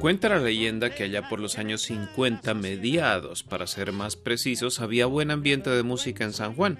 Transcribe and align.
Cuenta 0.00 0.28
la 0.28 0.38
leyenda 0.38 0.94
que 0.94 1.04
allá 1.04 1.28
por 1.28 1.40
los 1.40 1.58
años 1.58 1.82
50, 1.82 2.54
mediados 2.54 3.42
para 3.42 3.66
ser 3.66 3.92
más 3.92 4.16
precisos, 4.16 4.80
había 4.80 5.06
buen 5.06 5.30
ambiente 5.30 5.70
de 5.70 5.82
música 5.82 6.24
en 6.24 6.32
San 6.32 6.54
Juan, 6.54 6.78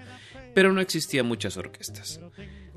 pero 0.53 0.71
no 0.71 0.81
existían 0.81 1.25
muchas 1.25 1.57
orquestas. 1.57 2.21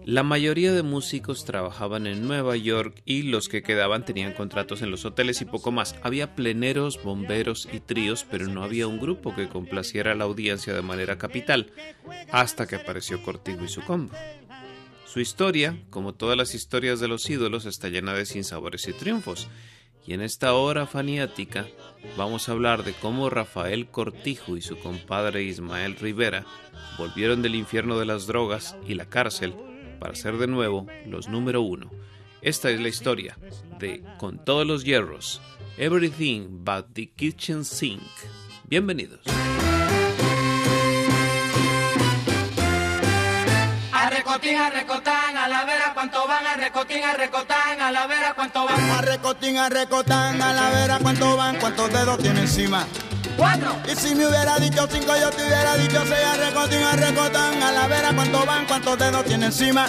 La 0.04 0.22
mayoría 0.22 0.74
de 0.74 0.82
músicos 0.82 1.46
trabajaban 1.46 2.06
en 2.06 2.28
Nueva 2.28 2.56
York 2.56 3.00
y 3.06 3.22
los 3.22 3.48
que 3.48 3.62
quedaban 3.62 4.04
tenían 4.04 4.34
contratos 4.34 4.82
en 4.82 4.90
los 4.90 5.06
hoteles 5.06 5.40
y 5.40 5.46
poco 5.46 5.72
más. 5.72 5.96
Había 6.02 6.34
pleneros, 6.34 7.02
bomberos 7.02 7.66
y 7.72 7.80
tríos, 7.80 8.26
pero 8.30 8.46
no 8.46 8.62
había 8.62 8.86
un 8.86 9.00
grupo 9.00 9.34
que 9.34 9.48
complaciera 9.48 10.12
a 10.12 10.14
la 10.14 10.24
audiencia 10.24 10.74
de 10.74 10.82
manera 10.82 11.16
capital, 11.16 11.72
hasta 12.30 12.66
que 12.66 12.76
apareció 12.76 13.22
Cortijo 13.22 13.64
y 13.64 13.68
su 13.68 13.80
combo. 13.80 14.12
Su 15.14 15.20
historia, 15.20 15.78
como 15.90 16.12
todas 16.12 16.36
las 16.36 16.56
historias 16.56 16.98
de 16.98 17.06
los 17.06 17.30
ídolos, 17.30 17.66
está 17.66 17.88
llena 17.88 18.14
de 18.14 18.26
sinsabores 18.26 18.88
y 18.88 18.92
triunfos. 18.92 19.46
Y 20.04 20.12
en 20.12 20.20
esta 20.20 20.54
hora 20.54 20.88
faniática 20.88 21.68
vamos 22.16 22.48
a 22.48 22.52
hablar 22.52 22.82
de 22.82 22.94
cómo 22.94 23.30
Rafael 23.30 23.86
Cortijo 23.86 24.56
y 24.56 24.60
su 24.60 24.76
compadre 24.76 25.44
Ismael 25.44 25.94
Rivera 25.94 26.44
volvieron 26.98 27.42
del 27.42 27.54
infierno 27.54 27.96
de 27.96 28.06
las 28.06 28.26
drogas 28.26 28.74
y 28.88 28.94
la 28.94 29.08
cárcel 29.08 29.54
para 30.00 30.16
ser 30.16 30.36
de 30.36 30.48
nuevo 30.48 30.88
los 31.06 31.28
número 31.28 31.62
uno. 31.62 31.92
Esta 32.42 32.70
es 32.70 32.80
la 32.80 32.88
historia 32.88 33.38
de 33.78 34.02
Con 34.18 34.44
todos 34.44 34.66
los 34.66 34.82
hierros, 34.82 35.40
Everything 35.78 36.64
but 36.64 36.86
the 36.92 37.08
Kitchen 37.08 37.64
Sink. 37.64 38.02
Bienvenidos. 38.68 39.20
Recotín, 44.44 44.58
a 44.60 44.70
recotán, 44.70 45.36
a 45.38 45.48
la 45.48 45.64
vera 45.64 45.92
cuánto 45.94 46.26
van, 46.28 46.46
a 46.46 46.54
recotín, 46.54 47.02
a 47.02 47.14
recotán, 47.14 47.80
a 47.80 47.90
la 47.90 48.06
vera 48.06 48.34
cuánto 48.34 48.66
van. 48.66 48.90
A 48.90 49.00
recotín, 49.00 49.56
a 49.58 49.68
recotán, 49.70 50.42
a 50.42 50.52
la 50.52 50.68
vera 50.70 50.98
cuánto 51.00 51.36
van, 51.36 51.56
cuántos 51.56 51.90
dedos 51.90 52.18
tiene 52.18 52.40
encima. 52.40 52.84
Cuatro, 53.38 53.74
Y 53.90 53.96
si 53.96 54.14
me 54.14 54.26
hubiera 54.26 54.58
dicho 54.58 54.86
cinco, 54.90 55.16
yo 55.16 55.30
te 55.30 55.44
hubiera 55.46 55.76
dicho 55.76 56.02
seis, 56.06 56.24
a 56.26 56.36
recotín, 56.36 56.82
a 56.82 56.92
recotán, 56.92 57.62
a 57.62 57.72
la 57.72 57.86
vera 57.86 58.12
cuánto 58.14 58.44
van, 58.44 58.66
cuántos 58.66 58.98
dedos 58.98 59.24
tiene 59.24 59.46
encima. 59.46 59.88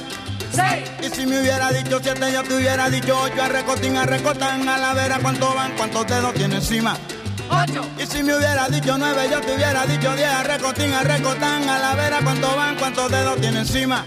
seis, 0.52 0.90
Y 1.04 1.10
si 1.14 1.26
me 1.26 1.42
hubiera 1.42 1.70
dicho 1.72 2.00
siete, 2.02 2.32
yo 2.32 2.44
te 2.44 2.54
hubiera 2.56 2.90
dicho 2.90 3.20
ocho, 3.20 3.44
a 3.44 3.48
recotín, 3.50 3.98
a 3.98 4.06
recotán, 4.06 4.70
a 4.70 4.78
la 4.78 4.94
vera 4.94 5.20
cuánto 5.22 5.54
van, 5.54 5.76
cuántos 5.76 6.08
dedos 6.08 6.34
tiene 6.34 6.56
encima. 6.56 6.96
ocho, 7.50 7.86
Y 8.00 8.06
si 8.08 8.24
me 8.24 8.34
hubiera 8.36 8.70
dicho 8.70 8.98
nueve, 8.98 9.28
yo 9.30 9.42
te 9.42 9.54
hubiera 9.54 9.86
dicho 9.86 10.16
diez, 10.16 10.30
a 10.30 10.44
recotín, 10.44 10.94
a 10.94 11.04
recotán, 11.04 11.70
a 11.70 11.78
la 11.80 11.94
vera 11.96 12.20
cuánto 12.24 12.56
van, 12.56 12.76
cuántos 12.78 13.12
dedos 13.12 13.36
tiene 13.42 13.60
encima. 13.60 14.06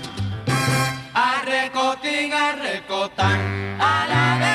A 1.18 1.42
recotín, 1.44 2.32
a 2.32 2.52
recotán, 2.52 3.40
a 3.80 4.06
la 4.08 4.47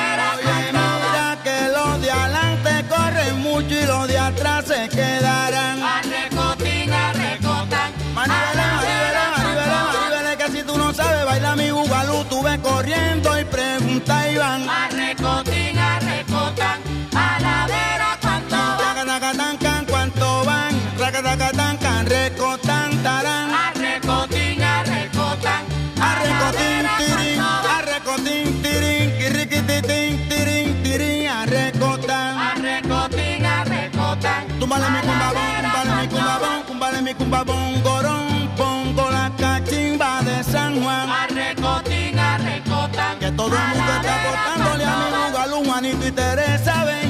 túmbale 37.34 37.74
mi 37.74 37.82
cumbabón, 37.82 37.82
gorón, 37.82 38.50
pongo 38.56 39.10
la 39.10 39.30
cachimba 39.36 40.22
de 40.22 40.44
San 40.44 40.82
Juan. 40.82 41.08
A 41.10 41.26
recotín, 41.26 42.18
a 42.18 42.38
recotán. 42.38 43.18
Que 43.18 43.32
todo 43.32 43.54
el 43.56 43.68
mundo 43.68 43.92
está 43.92 44.22
apostándole 44.22 44.84
a 44.84 44.96
mi 44.96 45.30
bugalú, 45.30 45.64
Juanito 45.64 46.06
y 46.06 46.12
Teresa, 46.12 46.84
ven 46.84 47.03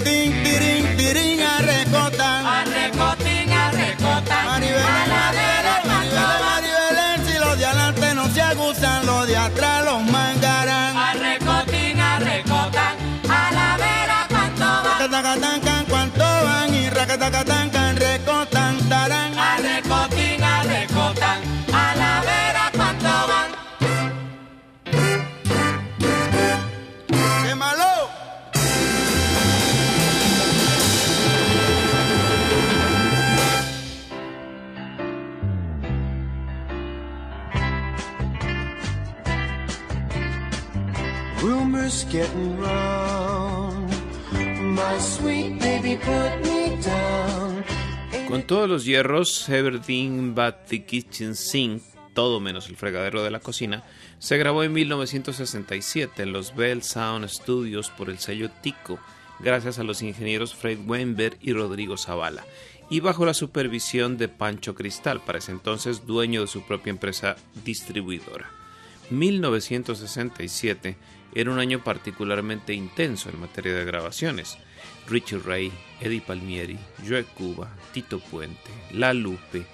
tin, 0.00 0.42
tirín, 0.42 0.96
tirín, 0.96 1.40
arrecotan. 1.42 2.46
Arrecotín, 2.46 3.52
arrecotan. 3.52 4.46
Maribel, 4.46 4.82
A 4.82 5.06
la 5.06 5.30
vera 5.32 5.80
Maribel, 5.84 6.16
van. 6.16 6.40
Maribel, 6.48 7.26
si 7.26 7.38
los 7.38 7.58
de 7.58 7.66
adelante 7.66 8.14
no 8.14 8.28
se 8.28 8.42
agusan, 8.42 9.06
los 9.06 9.26
de 9.26 9.36
atrás 9.36 9.84
los 9.84 10.02
mangarán. 10.04 10.96
Arrecotín, 10.96 12.00
arrecotan. 12.00 12.94
A 13.28 13.50
la 13.52 13.76
vera 13.76 14.26
cuando 14.28 14.66
van. 14.66 15.86
Cuánto 15.88 16.24
van 16.24 16.74
y 16.74 16.90
racatacatancan, 16.90 17.47
Con 48.26 48.42
todos 48.44 48.68
los 48.68 48.84
hierros, 48.86 49.48
Everything 49.48 50.34
But 50.34 50.54
the 50.68 50.84
Kitchen 50.84 51.34
Sink, 51.34 51.82
todo 52.14 52.40
menos 52.40 52.68
el 52.68 52.76
fregadero 52.76 53.22
de 53.22 53.30
la 53.30 53.40
cocina, 53.40 53.84
se 54.18 54.38
grabó 54.38 54.62
en 54.62 54.72
1967 54.72 56.22
en 56.22 56.32
los 56.32 56.54
Bell 56.56 56.82
Sound 56.82 57.28
Studios 57.28 57.90
por 57.90 58.08
el 58.08 58.18
sello 58.18 58.50
Tico, 58.62 58.98
gracias 59.40 59.78
a 59.78 59.82
los 59.82 60.00
ingenieros 60.00 60.54
Fred 60.54 60.78
Weinberg 60.86 61.36
y 61.42 61.52
Rodrigo 61.52 61.98
Zavala, 61.98 62.46
y 62.88 63.00
bajo 63.00 63.26
la 63.26 63.34
supervisión 63.34 64.16
de 64.16 64.28
Pancho 64.28 64.74
Cristal, 64.74 65.20
para 65.20 65.40
ese 65.40 65.52
entonces 65.52 66.06
dueño 66.06 66.40
de 66.40 66.46
su 66.46 66.62
propia 66.62 66.90
empresa 66.90 67.36
distribuidora. 67.64 68.50
1967 69.10 70.96
era 71.34 71.50
un 71.50 71.58
año 71.58 71.82
particularmente 71.82 72.72
intenso 72.72 73.28
en 73.28 73.40
materia 73.40 73.74
de 73.74 73.84
grabaciones. 73.84 74.58
Richie 75.08 75.38
Ray, 75.38 75.72
Eddie 76.00 76.20
Palmieri, 76.20 76.78
Joe 77.06 77.24
Cuba, 77.24 77.74
Tito 77.92 78.18
Puente, 78.18 78.70
La 78.92 79.14
Lupe, 79.14 79.66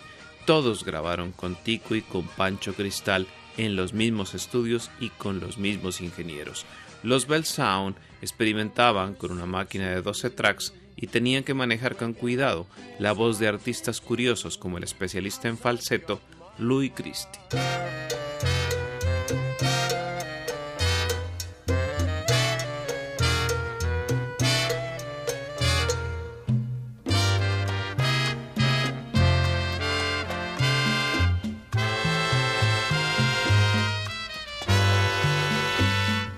todos 0.47 0.85
grabaron 0.85 1.33
con 1.33 1.55
Tico 1.55 1.95
y 1.95 2.03
con 2.03 2.27
Pancho 2.27 2.75
Cristal 2.75 3.27
en 3.56 3.77
los 3.77 3.95
mismos 3.95 4.35
estudios 4.35 4.91
y 5.01 5.09
con 5.11 5.41
los 5.41 5.59
mismos 5.59 6.01
ingenieros. 6.01 6.67
Los 7.03 7.27
Bell 7.27 7.45
Sound 7.45 7.97
experimentaban 8.21 9.15
con 9.15 9.31
una 9.31 9.47
máquina 9.47 9.91
de 9.91 10.03
12 10.03 10.31
tracks 10.31 10.75
y 10.97 11.07
tenían 11.07 11.45
que 11.45 11.55
manejar 11.55 11.97
con 11.97 12.12
cuidado 12.12 12.67
la 12.99 13.12
voz 13.12 13.39
de 13.39 13.49
artistas 13.49 14.00
curiosos 14.00 14.59
como 14.59 14.79
el 14.79 14.85
especialista 14.85 15.49
en 15.49 15.59
falseto 15.59 16.21
Louis 16.59 16.93
Christie. 16.95 17.41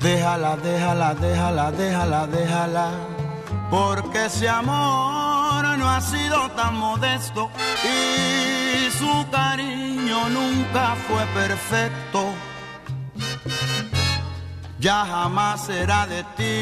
Déjala, 0.06 0.56
déjala, 0.62 1.14
déjala, 1.14 1.72
déjala, 1.72 2.26
déjala. 2.28 2.90
Porque 3.68 4.26
ese 4.26 4.48
amor 4.48 5.64
no 5.78 5.90
ha 5.90 6.00
sido 6.00 6.48
tan 6.50 6.78
modesto 6.78 7.50
y 7.82 8.88
su 8.98 9.12
cariño 9.32 10.28
nunca 10.28 10.94
fue 11.08 11.26
perfecto. 11.40 12.20
Ya 14.78 15.04
jamás 15.04 15.66
será 15.66 16.06
de 16.06 16.22
ti. 16.36 16.54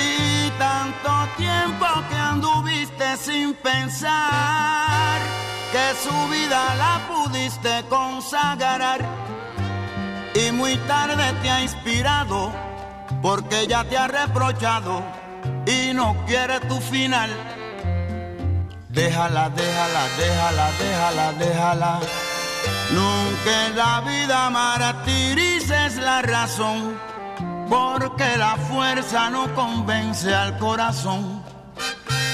Y 0.00 0.50
tanto 0.58 1.12
tiempo 1.38 1.86
que 2.10 2.16
anduviste 2.32 3.16
sin 3.16 3.54
pensar 3.54 5.18
que 5.72 5.86
su 6.04 6.16
vida 6.28 6.74
la 6.74 6.94
pudiste 7.08 7.72
consagrar 7.88 9.00
y 10.38 10.52
muy 10.52 10.76
tarde 10.86 11.32
te 11.42 11.50
ha 11.50 11.62
inspirado 11.62 12.52
porque 13.22 13.66
ya 13.66 13.84
te 13.84 13.96
ha 13.98 14.06
reprochado 14.06 15.02
y 15.66 15.92
no 15.94 16.14
quiere 16.26 16.60
tu 16.60 16.80
final. 16.80 17.30
Déjala, 18.90 19.50
déjala, 19.50 20.04
déjala, 20.16 20.70
déjala, 20.78 21.32
déjala. 21.32 22.00
Nunca 22.92 23.66
en 23.66 23.76
la 23.76 24.00
vida 24.00 24.50
martirices 24.50 25.96
la 25.96 26.22
razón, 26.22 26.98
porque 27.68 28.36
la 28.36 28.56
fuerza 28.56 29.30
no 29.30 29.54
convence 29.54 30.34
al 30.34 30.58
corazón. 30.58 31.42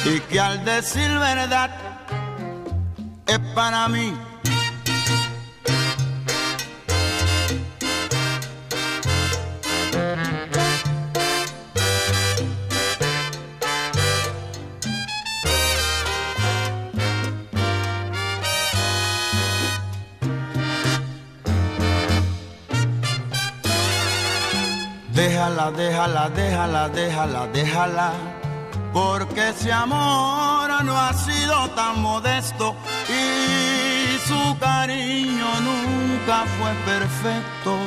Y 0.04 0.20
que 0.20 0.38
al 0.38 0.64
decir 0.64 1.10
verdad 1.18 1.70
es 3.26 3.38
para 3.54 3.88
mí 3.88 4.12
Déjala, 25.70 26.28
déjala, 26.28 26.88
déjala, 26.88 27.46
déjala. 27.46 28.12
Porque 28.92 29.48
ese 29.48 29.72
amor 29.72 30.84
no 30.84 30.96
ha 30.96 31.12
sido 31.14 31.68
tan 31.70 32.02
modesto 32.02 32.76
y 33.08 34.18
su 34.28 34.58
cariño 34.58 35.46
nunca 35.60 36.44
fue 36.58 36.70
perfecto. 36.84 37.78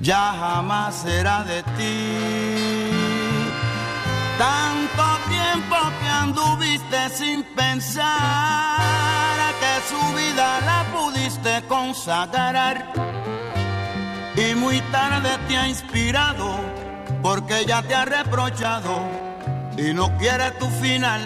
Ya 0.00 0.34
jamás 0.38 0.94
será 0.94 1.42
de 1.42 1.62
ti. 1.62 2.90
Tanto 4.38 5.04
tiempo 5.28 5.76
que 6.00 6.08
anduviste 6.08 7.08
sin 7.08 7.42
pensar 7.54 8.04
que 9.58 9.74
su 9.88 10.14
vida 10.14 10.60
la 10.60 10.84
pudiste 10.92 11.62
consagrar 11.66 12.92
y 14.36 14.54
muy 14.54 14.80
tarde 14.92 15.30
te 15.48 15.56
ha 15.56 15.68
inspirado 15.68 16.58
porque 17.22 17.64
ya 17.66 17.82
te 17.82 17.94
ha 17.94 18.04
reprochado 18.04 19.00
y 19.76 19.92
no 19.92 20.16
quiere 20.18 20.50
tu 20.52 20.68
final. 20.82 21.20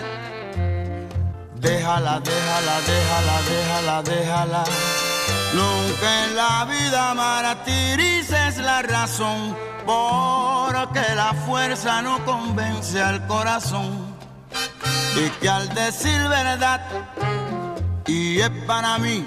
Déjala, 1.56 2.20
déjala, 2.20 2.80
déjala, 2.86 3.42
déjala, 3.48 4.02
déjala. 4.02 4.64
Nunca 5.54 6.24
en 6.24 6.36
la 6.36 6.64
vida 6.64 7.14
martirices 7.14 8.58
la 8.58 8.82
razón 8.82 9.56
porque 9.84 11.02
la 11.14 11.34
fuerza 11.46 12.02
no 12.02 12.24
convence 12.24 13.00
al 13.02 13.26
corazón 13.26 14.14
y 15.16 15.28
que 15.40 15.48
al 15.48 15.68
decir 15.74 16.20
verdad 16.28 16.80
y 18.06 18.40
es 18.40 18.50
para 18.66 18.98
mí 18.98 19.26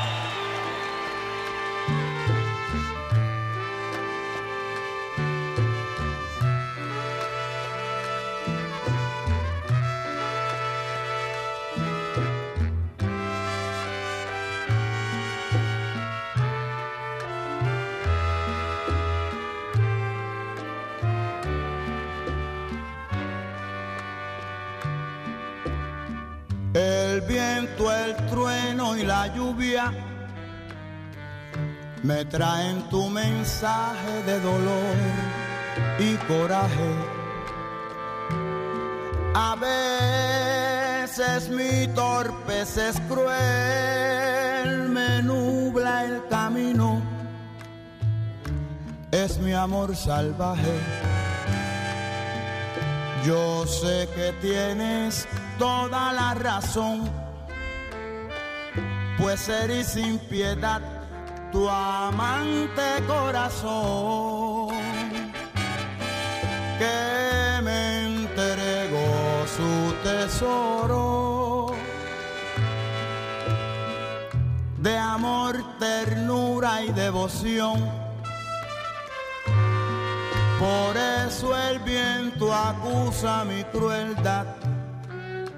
Viento, 27.61 27.91
el 27.91 28.15
trueno 28.27 28.97
y 28.97 29.03
la 29.03 29.27
lluvia 29.27 29.91
me 32.03 32.25
traen 32.25 32.81
tu 32.89 33.09
mensaje 33.09 34.23
de 34.25 34.39
dolor. 34.39 34.95
y 35.99 36.15
coraje. 36.27 36.91
A 39.33 39.55
veces 41.05 41.49
mi 41.49 41.87
torpeza 41.93 42.89
es 42.89 42.99
cruel, 43.01 44.89
me 44.89 45.21
nubla 45.21 46.05
el 46.05 46.27
camino. 46.27 47.01
Es 49.11 49.37
mi 49.39 49.53
amor 49.53 49.95
salvaje. 49.95 50.79
Yo 53.25 53.65
sé 53.67 54.09
que 54.15 54.33
tienes 54.41 55.27
toda 55.59 56.11
la 56.11 56.33
razón, 56.33 57.09
pues 59.17 59.49
eres 59.49 59.87
sin 59.87 60.17
piedad 60.19 60.81
tu 61.51 61.67
amante 61.69 62.81
corazón 63.07 64.69
que 66.79 67.61
me 67.63 68.05
entregó 68.05 69.45
su 69.55 69.93
tesoro 70.03 71.75
de 74.77 74.97
amor, 74.97 75.63
ternura 75.77 76.83
y 76.83 76.91
devoción. 76.91 77.79
Por 80.59 80.97
eso 80.97 81.55
el 81.55 81.79
viento 81.79 82.53
acusa 82.53 83.43
mi 83.43 83.63
crueldad, 83.65 84.47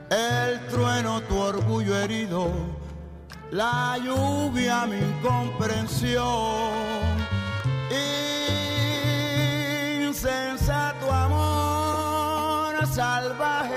el 0.10 0.60
trueno 0.68 1.22
tu 1.22 1.38
orgullo 1.38 1.98
herido 1.98 2.83
la 3.54 3.98
lluvia 4.04 4.86
mi 4.88 4.98
incomprensión. 4.98 6.74
Insensato 10.02 11.12
amor 11.12 12.88
salvaje 12.88 13.76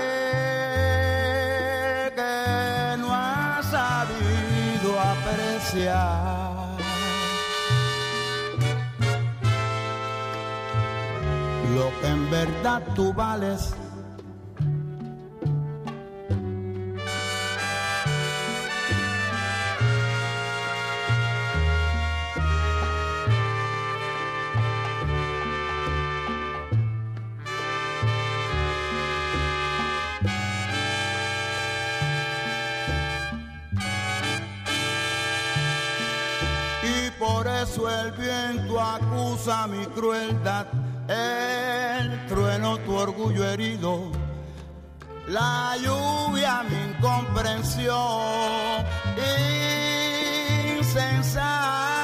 que 2.15 2.97
no 2.99 3.13
ha 3.13 3.61
sabido 3.61 4.99
apreciar. 4.99 6.57
Lo 11.75 11.91
que 12.01 12.07
en 12.07 12.31
verdad 12.31 12.81
tú 12.95 13.13
vales 13.13 13.75
el 37.89 38.11
viento 38.11 38.81
acusa 38.81 39.67
mi 39.67 39.85
crueldad, 39.87 40.67
el 41.07 42.25
trueno 42.27 42.77
tu 42.79 42.95
orgullo 42.95 43.47
herido, 43.47 44.11
la 45.27 45.75
lluvia 45.77 46.63
mi 46.63 46.91
incomprensión, 46.91 48.85
insensato 50.77 51.96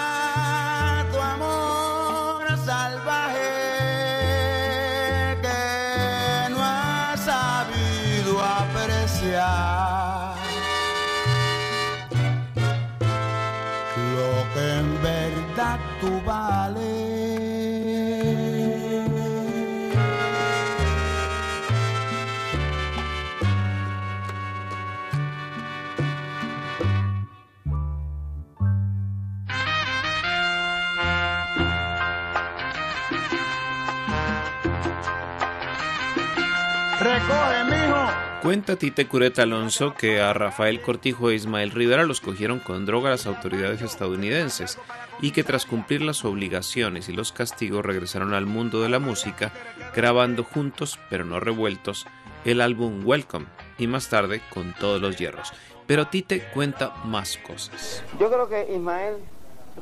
Cuenta 38.44 38.76
Tite 38.76 39.08
Cureta 39.08 39.44
Alonso 39.44 39.94
que 39.94 40.20
a 40.20 40.34
Rafael 40.34 40.82
Cortijo 40.82 41.30
e 41.30 41.36
Ismael 41.36 41.72
Rivera 41.72 42.04
los 42.04 42.20
cogieron 42.20 42.60
con 42.60 42.86
droga 42.86 43.10
las 43.10 43.26
autoridades 43.26 43.82
estadounidenses 43.82 44.78
y 45.22 45.32
que 45.32 45.46
tras 45.46 45.66
cumplir 45.66 46.02
las 46.02 46.26
obligaciones 46.26 47.08
y 47.08 47.14
los 47.14 47.32
castigos 47.32 47.86
regresaron 47.86 48.34
al 48.34 48.46
mundo 48.46 48.82
de 48.82 48.90
la 48.90 49.00
música 49.00 49.54
grabando 49.96 50.44
juntos 50.44 51.00
pero 51.10 51.24
no 51.24 51.40
revueltos 51.40 52.06
el 52.44 52.60
álbum 52.60 53.08
Welcome 53.08 53.46
y 53.78 53.88
más 53.88 54.10
tarde 54.10 54.42
con 54.54 54.74
todos 54.74 55.00
los 55.02 55.16
hierros. 55.16 55.54
Pero 55.88 56.08
Tite 56.08 56.42
cuenta 56.54 56.94
más 57.06 57.38
cosas. 57.38 58.04
Yo 58.20 58.30
creo 58.30 58.50
que 58.50 58.74
Ismael 58.74 59.16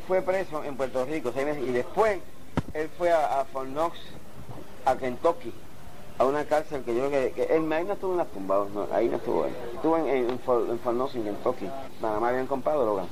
fue 0.07 0.21
preso 0.21 0.63
en 0.63 0.77
Puerto 0.77 1.03
Rico 1.05 1.33
y 1.35 1.71
después 1.71 2.19
él 2.75 2.91
fue 2.95 3.11
a, 3.11 3.41
a 3.41 3.45
a 4.85 4.97
Kentucky 4.97 5.51
a 6.21 6.25
una 6.25 6.45
cárcel 6.45 6.83
que 6.83 6.93
yo 6.95 7.09
creo 7.09 7.33
que, 7.33 7.43
él 7.55 7.73
ahí 7.73 7.83
no 7.83 7.93
estuvo 7.93 8.11
en 8.11 8.17
la 8.19 8.25
tumba, 8.25 8.63
ahí 8.93 9.09
no 9.09 9.17
estuvo 9.17 9.45
él. 9.45 9.53
Estuvo 9.73 9.97
en, 9.97 10.07
en, 10.07 10.29
en, 10.29 10.39
en 10.39 11.23
Kentucky. 11.23 11.67
Nada 11.99 12.19
más 12.19 12.29
habían 12.29 12.45
comprado 12.45 12.83
droga. 12.83 13.05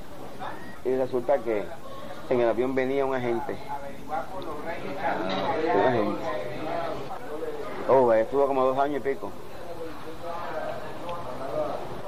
Y 0.86 0.96
resulta 0.96 1.40
que 1.40 1.66
en 2.30 2.40
el 2.40 2.48
avión 2.48 2.76
venía 2.76 3.08
un 3.08 3.16
agente. 3.16 3.58
Un 5.76 5.82
agente. 5.82 6.22
Oh, 7.90 8.14
estuvo 8.14 8.46
como 8.46 8.64
dos 8.64 8.78
años 8.78 8.98
y 8.98 9.10
pico. 9.10 9.32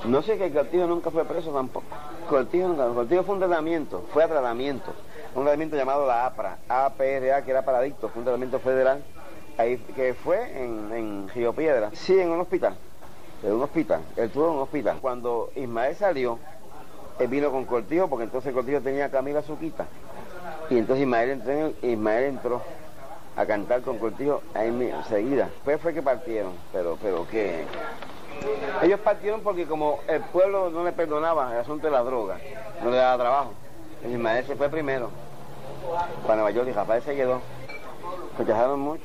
No 0.06 0.22
sé 0.22 0.38
que 0.38 0.46
el 0.46 0.54
Cortijo 0.54 0.86
nunca 0.86 1.10
fue 1.10 1.26
preso 1.26 1.50
tampoco. 1.50 1.88
Cortijo 2.30 2.68
nunca, 2.68 2.88
Cortijo 2.90 3.24
fue 3.24 3.34
un 3.34 3.42
tratamiento, 3.42 4.06
fue 4.14 4.24
a 4.24 4.28
tratamiento. 4.28 4.94
Un 5.34 5.44
tratamiento 5.46 5.76
llamado 5.76 6.06
la 6.06 6.28
APRA, 6.28 6.60
APRA, 6.70 7.44
que 7.44 7.50
era 7.50 7.66
para 7.66 7.80
adictos, 7.80 8.12
fue 8.12 8.20
un 8.20 8.26
tratamiento 8.26 8.60
federal 8.60 9.04
que 9.96 10.14
fue 10.14 10.64
en, 10.64 10.92
en 10.94 11.30
Río 11.30 11.54
Piedra. 11.54 11.90
Sí, 11.94 12.20
en 12.20 12.30
un 12.30 12.42
hospital. 12.42 12.76
En 13.44 13.54
un 13.54 13.62
hospital. 13.62 14.02
Él 14.16 14.26
estuvo 14.26 14.48
en 14.48 14.56
un 14.56 14.60
hospital. 14.62 14.98
Cuando 15.02 15.52
Ismael 15.56 15.96
salió, 15.96 16.40
él 17.20 17.28
vino 17.28 17.52
con 17.52 17.66
Cortijo, 17.66 18.08
porque 18.08 18.26
entonces 18.26 18.54
Cortijo 18.54 18.82
tenía 18.82 19.06
a 19.06 19.10
Camila 19.10 19.42
Suquita. 19.42 19.86
Y 20.70 20.78
entonces 20.78 21.04
Ismael 21.04 21.30
entró, 21.32 21.74
Ismael 21.82 22.24
entró 22.26 22.62
a 23.36 23.46
cantar 23.46 23.82
con 23.82 23.98
Cortijo 23.98 24.42
ahí 24.54 24.68
enseguida. 24.68 25.46
Después 25.46 25.82
fue 25.82 25.94
que 25.94 26.02
partieron, 26.02 26.54
pero, 26.72 26.98
pero 27.02 27.28
que 27.28 27.66
ellos 28.82 29.00
partieron 29.02 29.42
porque 29.42 29.66
como 29.66 30.00
el 30.08 30.22
pueblo 30.22 30.70
no 30.70 30.84
le 30.84 30.92
perdonaba 30.92 31.52
el 31.54 31.60
asunto 31.60 31.88
de 31.88 31.92
la 31.92 32.02
droga, 32.02 32.40
no 32.84 32.90
le 32.90 32.98
daba 32.98 33.18
trabajo. 33.18 33.54
Ismael 34.10 34.46
se 34.46 34.56
fue 34.56 34.70
primero 34.70 35.10
para 36.24 36.36
Nueva 36.36 36.52
York 36.52 36.68
y 36.70 36.72
Rafael 36.72 37.04
se 37.04 37.16
quedó. 37.16 37.42
Rechazaron 38.42 38.80
mucho. 38.80 39.04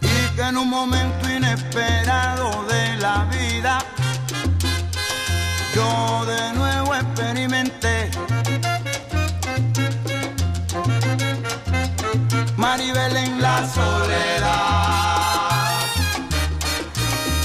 Y 0.00 0.36
que 0.36 0.42
en 0.42 0.56
un 0.56 0.70
momento 0.70 1.28
inesperado 1.28 2.64
de 2.66 2.96
la 2.98 3.24
vida 3.24 3.80
yo 5.74 6.24
de 6.26 6.52
nuevo 6.52 6.94
experimenté 6.94 8.08
Maribel 12.60 13.16
en 13.16 13.40
la 13.40 13.66
soledad. 13.66 14.50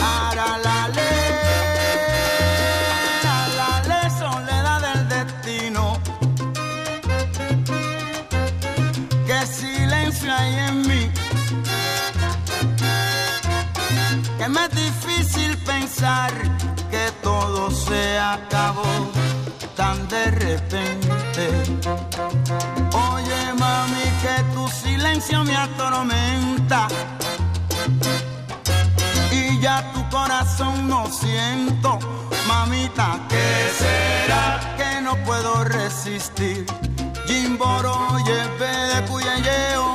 Ara 0.03 0.57
la 0.67 0.89
ley, 0.89 1.29
la 3.59 3.71
ley, 3.89 4.07
soledad 4.19 4.81
del 4.87 5.01
destino. 5.15 5.83
Qué 9.25 9.39
silencio 9.47 10.33
hay 10.37 10.53
en 10.67 10.81
mí. 10.89 11.11
Que 14.37 14.47
me 14.49 14.65
es 14.65 14.71
difícil 14.85 15.57
pensar 15.59 16.33
que 16.91 17.05
todo 17.23 17.71
se 17.71 18.19
acabó 18.19 18.83
tan 19.77 20.09
de 20.09 20.25
repente 20.31 21.74
me 25.33 25.55
atormenta 25.55 26.87
y 29.31 29.59
ya 29.59 29.91
tu 29.91 30.07
corazón 30.09 30.87
no 30.87 31.07
siento. 31.07 31.97
Mamita, 32.47 33.19
¿qué 33.27 33.71
será 33.77 34.75
que 34.77 35.01
no 35.01 35.15
puedo 35.25 35.63
resistir? 35.63 36.65
Jimboro, 37.25 38.17
lleve 38.19 38.71
de 38.93 39.05
cuyelleo, 39.07 39.94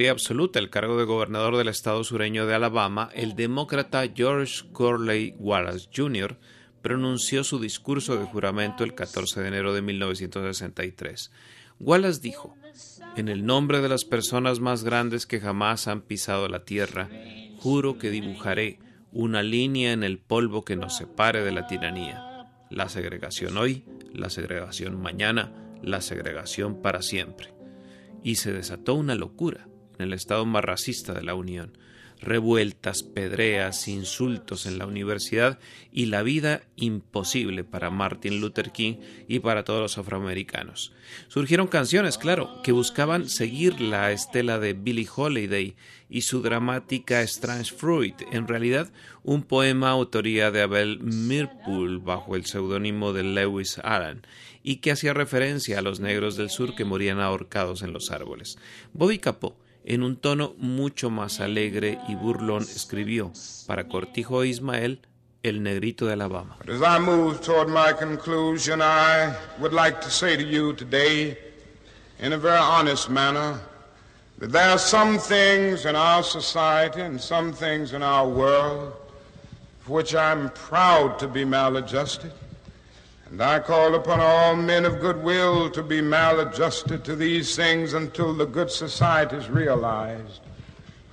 mayoría 0.00 0.12
absoluta 0.12 0.58
el 0.58 0.70
cargo 0.70 0.96
de 0.96 1.04
gobernador 1.04 1.58
del 1.58 1.68
estado 1.68 2.02
sureño 2.04 2.46
de 2.46 2.54
Alabama, 2.54 3.10
el 3.12 3.36
demócrata 3.36 4.02
George 4.08 4.64
Corley 4.72 5.34
Wallace 5.38 5.90
Jr. 5.94 6.38
pronunció 6.80 7.44
su 7.44 7.58
discurso 7.60 8.16
de 8.16 8.24
juramento 8.24 8.82
el 8.82 8.94
14 8.94 9.42
de 9.42 9.48
enero 9.48 9.74
de 9.74 9.82
1963. 9.82 11.30
Wallace 11.80 12.18
dijo, 12.22 12.56
En 13.14 13.28
el 13.28 13.44
nombre 13.44 13.82
de 13.82 13.90
las 13.90 14.06
personas 14.06 14.58
más 14.58 14.84
grandes 14.84 15.26
que 15.26 15.38
jamás 15.38 15.86
han 15.86 16.00
pisado 16.00 16.48
la 16.48 16.64
tierra, 16.64 17.10
juro 17.58 17.98
que 17.98 18.08
dibujaré 18.08 18.78
una 19.12 19.42
línea 19.42 19.92
en 19.92 20.02
el 20.02 20.16
polvo 20.16 20.64
que 20.64 20.76
nos 20.76 20.96
separe 20.96 21.44
de 21.44 21.52
la 21.52 21.66
tiranía. 21.66 22.48
La 22.70 22.88
segregación 22.88 23.58
hoy, 23.58 23.84
la 24.14 24.30
segregación 24.30 24.98
mañana, 24.98 25.52
la 25.82 26.00
segregación 26.00 26.80
para 26.80 27.02
siempre. 27.02 27.52
Y 28.22 28.36
se 28.36 28.54
desató 28.54 28.94
una 28.94 29.14
locura 29.14 29.66
en 30.00 30.08
el 30.08 30.12
estado 30.14 30.46
más 30.46 30.64
racista 30.64 31.12
de 31.12 31.22
la 31.22 31.34
Unión 31.34 31.72
revueltas, 32.20 33.02
pedreas, 33.02 33.88
insultos 33.88 34.66
en 34.66 34.78
la 34.78 34.86
universidad 34.86 35.58
y 35.90 36.06
la 36.06 36.22
vida 36.22 36.62
imposible 36.76 37.64
para 37.64 37.90
Martin 37.90 38.40
Luther 38.40 38.70
King 38.72 38.96
y 39.26 39.40
para 39.40 39.64
todos 39.64 39.80
los 39.80 39.98
afroamericanos. 39.98 40.92
Surgieron 41.28 41.66
canciones, 41.66 42.18
claro, 42.18 42.60
que 42.62 42.72
buscaban 42.72 43.28
seguir 43.28 43.80
la 43.80 44.12
estela 44.12 44.58
de 44.58 44.74
Billie 44.74 45.08
Holiday 45.14 45.74
y 46.08 46.22
su 46.22 46.42
dramática 46.42 47.22
Strange 47.22 47.74
Fruit, 47.74 48.16
en 48.32 48.46
realidad 48.46 48.92
un 49.22 49.42
poema 49.42 49.90
autoría 49.90 50.50
de 50.50 50.62
Abel 50.62 51.00
Mirpool 51.00 52.00
bajo 52.00 52.36
el 52.36 52.46
seudónimo 52.46 53.12
de 53.12 53.22
Lewis 53.22 53.78
Allen 53.82 54.22
y 54.62 54.76
que 54.76 54.92
hacía 54.92 55.14
referencia 55.14 55.78
a 55.78 55.82
los 55.82 56.00
negros 56.00 56.36
del 56.36 56.50
sur 56.50 56.74
que 56.74 56.84
morían 56.84 57.20
ahorcados 57.20 57.82
en 57.82 57.92
los 57.92 58.10
árboles. 58.10 58.58
Bobby 58.92 59.18
Capó 59.18 59.56
en 59.84 60.02
un 60.02 60.16
tono 60.16 60.54
mucho 60.58 61.10
más 61.10 61.40
alegre 61.40 61.98
y 62.08 62.14
burlón 62.14 62.62
escribió 62.62 63.32
para 63.66 63.88
Cortijo 63.88 64.44
Ismael 64.44 65.00
El 65.42 65.62
Negrito 65.62 66.06
de 66.06 66.12
Alabama. 66.12 66.56
As 66.68 66.82
I 66.82 66.98
move 66.98 67.40
toward 67.40 67.68
my 67.68 67.92
conclusion, 67.92 68.82
I 68.82 69.34
would 69.58 69.72
like 69.72 70.00
to 70.02 70.10
say 70.10 70.36
to 70.36 70.42
you 70.42 70.74
today, 70.74 71.38
in 72.18 72.32
a 72.34 72.38
very 72.38 72.58
honest 72.58 73.08
manner, 73.08 73.58
that 74.38 74.52
there 74.52 74.70
are 74.70 74.78
some 74.78 75.18
things 75.18 75.86
in 75.86 75.96
our 75.96 76.22
society 76.22 77.00
and 77.00 77.20
some 77.20 77.52
things 77.52 77.92
in 77.94 78.02
our 78.02 78.28
world 78.28 78.92
for 79.80 79.96
which 79.96 80.14
I'm 80.14 80.50
proud 80.50 81.18
to 81.20 81.28
be 81.28 81.44
maladjusted. 81.44 82.32
And 83.30 83.40
I 83.40 83.60
call 83.60 83.94
upon 83.94 84.20
all 84.20 84.56
men 84.56 84.84
of 84.84 85.00
goodwill 85.00 85.70
to 85.70 85.82
be 85.84 86.00
maladjusted 86.00 87.04
to 87.04 87.14
these 87.14 87.54
things 87.54 87.94
until 87.94 88.34
the 88.34 88.46
good 88.46 88.72
society 88.72 89.36
is 89.36 89.48
realized. 89.48 90.40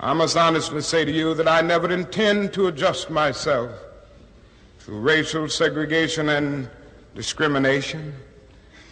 I 0.00 0.14
must 0.14 0.36
honestly 0.36 0.80
say 0.80 1.04
to 1.04 1.12
you 1.12 1.34
that 1.34 1.46
I 1.46 1.60
never 1.60 1.92
intend 1.92 2.52
to 2.54 2.66
adjust 2.66 3.08
myself 3.08 3.70
through 4.80 4.98
racial 4.98 5.48
segregation 5.48 6.28
and 6.30 6.68
discrimination. 7.14 8.12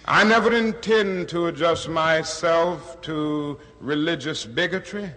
I 0.04 0.22
never 0.22 0.52
intend 0.52 1.28
to 1.30 1.46
adjust 1.46 1.88
myself 1.88 3.00
to 3.02 3.58
religious 3.80 4.44
bigotry. 4.44 5.10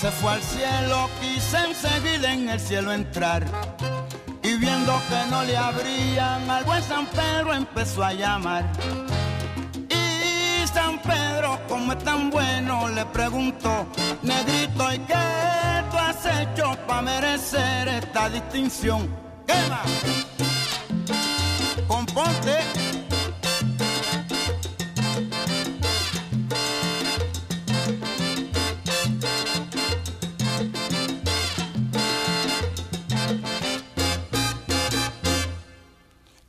Se 0.00 0.10
fue 0.10 0.32
al 0.32 0.42
cielo, 0.42 1.08
quise 1.20 1.56
enseguida 1.56 2.32
en 2.32 2.48
el 2.50 2.60
cielo 2.60 2.92
entrar. 2.92 3.44
Y 4.42 4.56
viendo 4.58 4.92
que 5.08 5.30
no 5.30 5.42
le 5.42 5.56
abrían, 5.56 6.50
al 6.50 6.64
buen 6.64 6.82
San 6.82 7.06
Pedro 7.06 7.54
empezó 7.54 8.04
a 8.04 8.12
llamar. 8.12 8.64
Y 9.88 10.66
San 10.66 10.98
Pedro, 11.00 11.58
como 11.66 11.92
es 11.92 12.04
tan 12.04 12.28
bueno, 12.30 12.88
le 12.88 13.06
preguntó, 13.06 13.86
negrito, 14.22 14.92
¿y 14.92 14.98
qué 14.98 15.84
tú 15.90 15.96
has 15.96 16.26
hecho 16.26 16.76
para 16.86 17.02
merecer 17.02 17.88
esta 17.88 18.28
distinción? 18.28 19.08
quema. 19.46 19.82
Componte. 21.88 22.85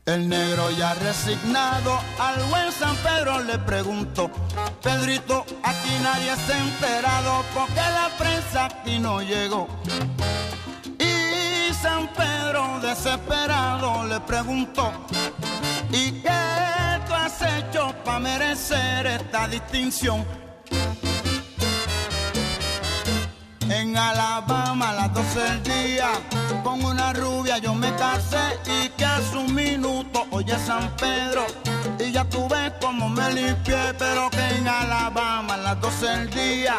El 0.08 0.30
negro 0.30 0.72
ya 0.72 0.93
resignado 0.93 2.00
al 2.17 2.41
buen 2.43 2.72
San 2.72 2.96
Pedro 2.96 3.43
le 3.43 3.60
preguntó, 3.60 4.32
Pedrito, 4.82 5.46
aquí 5.63 5.89
nadie 6.02 6.34
se 6.46 6.54
ha 6.54 6.60
enterado 6.60 7.43
porque 7.54 7.76
la 7.76 8.10
prensa 8.17 8.65
aquí 8.67 9.00
no 9.00 9.22
llegó. 9.22 9.67
Y 10.98 11.74
San 11.74 12.08
Pedro 12.13 12.80
desesperado 12.82 14.08
le 14.08 14.22
preguntó, 14.22 14.93
¿y 15.91 16.13
qué 16.22 17.02
tú 17.06 17.13
has 17.13 17.41
hecho 17.41 17.93
para 18.06 18.20
merecer 18.20 19.08
esta 19.08 19.50
distinción? 19.50 20.26
En 23.80 23.96
Alabama 23.96 24.90
a 24.90 24.94
las 24.94 25.13
12 25.13 25.40
del 25.40 25.63
día 25.63 26.10
con 26.63 26.84
una 26.84 27.13
rubia 27.13 27.60
yo 27.60 27.76
me 27.76 27.94
casé 27.96 28.60
y 28.66 28.90
que 28.90 29.06
hace 29.06 29.38
un 29.38 29.54
minuto 29.54 30.26
oye 30.32 30.58
San 30.66 30.90
Pedro 30.96 31.46
y 32.00 32.12
ya 32.12 32.26
tú 32.26 32.48
ves 32.50 32.74
cómo 32.82 33.08
me 33.08 33.32
limpié 33.34 33.94
pero 34.00 34.32
que 34.32 34.48
en 34.58 34.68
Alabama 34.68 35.54
a 35.54 35.58
las 35.58 35.80
12 35.80 36.08
del 36.08 36.30
día 36.32 36.76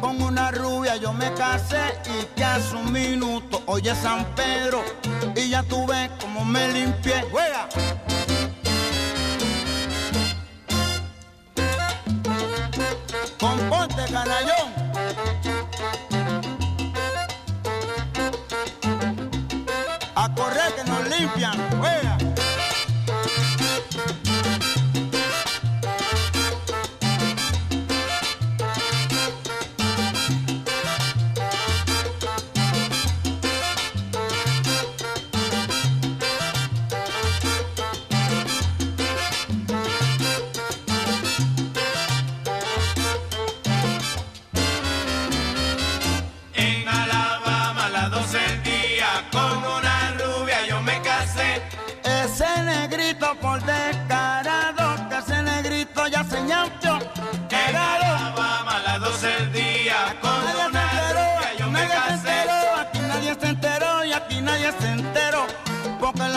con 0.00 0.22
una 0.22 0.50
rubia 0.50 0.96
yo 0.96 1.12
me 1.12 1.30
casé 1.34 2.00
y 2.06 2.24
que 2.34 2.44
hace 2.44 2.74
un 2.76 2.90
minuto 2.92 3.62
oye 3.66 3.94
San 3.94 4.24
Pedro 4.34 4.82
y 5.36 5.50
ya 5.50 5.62
tú 5.64 5.86
ves 5.86 6.10
cómo 6.18 6.46
me 6.46 6.72
limpié. 6.72 7.26
Juega. 7.30 7.68
Componte 13.38 14.02
canallón 14.10 14.77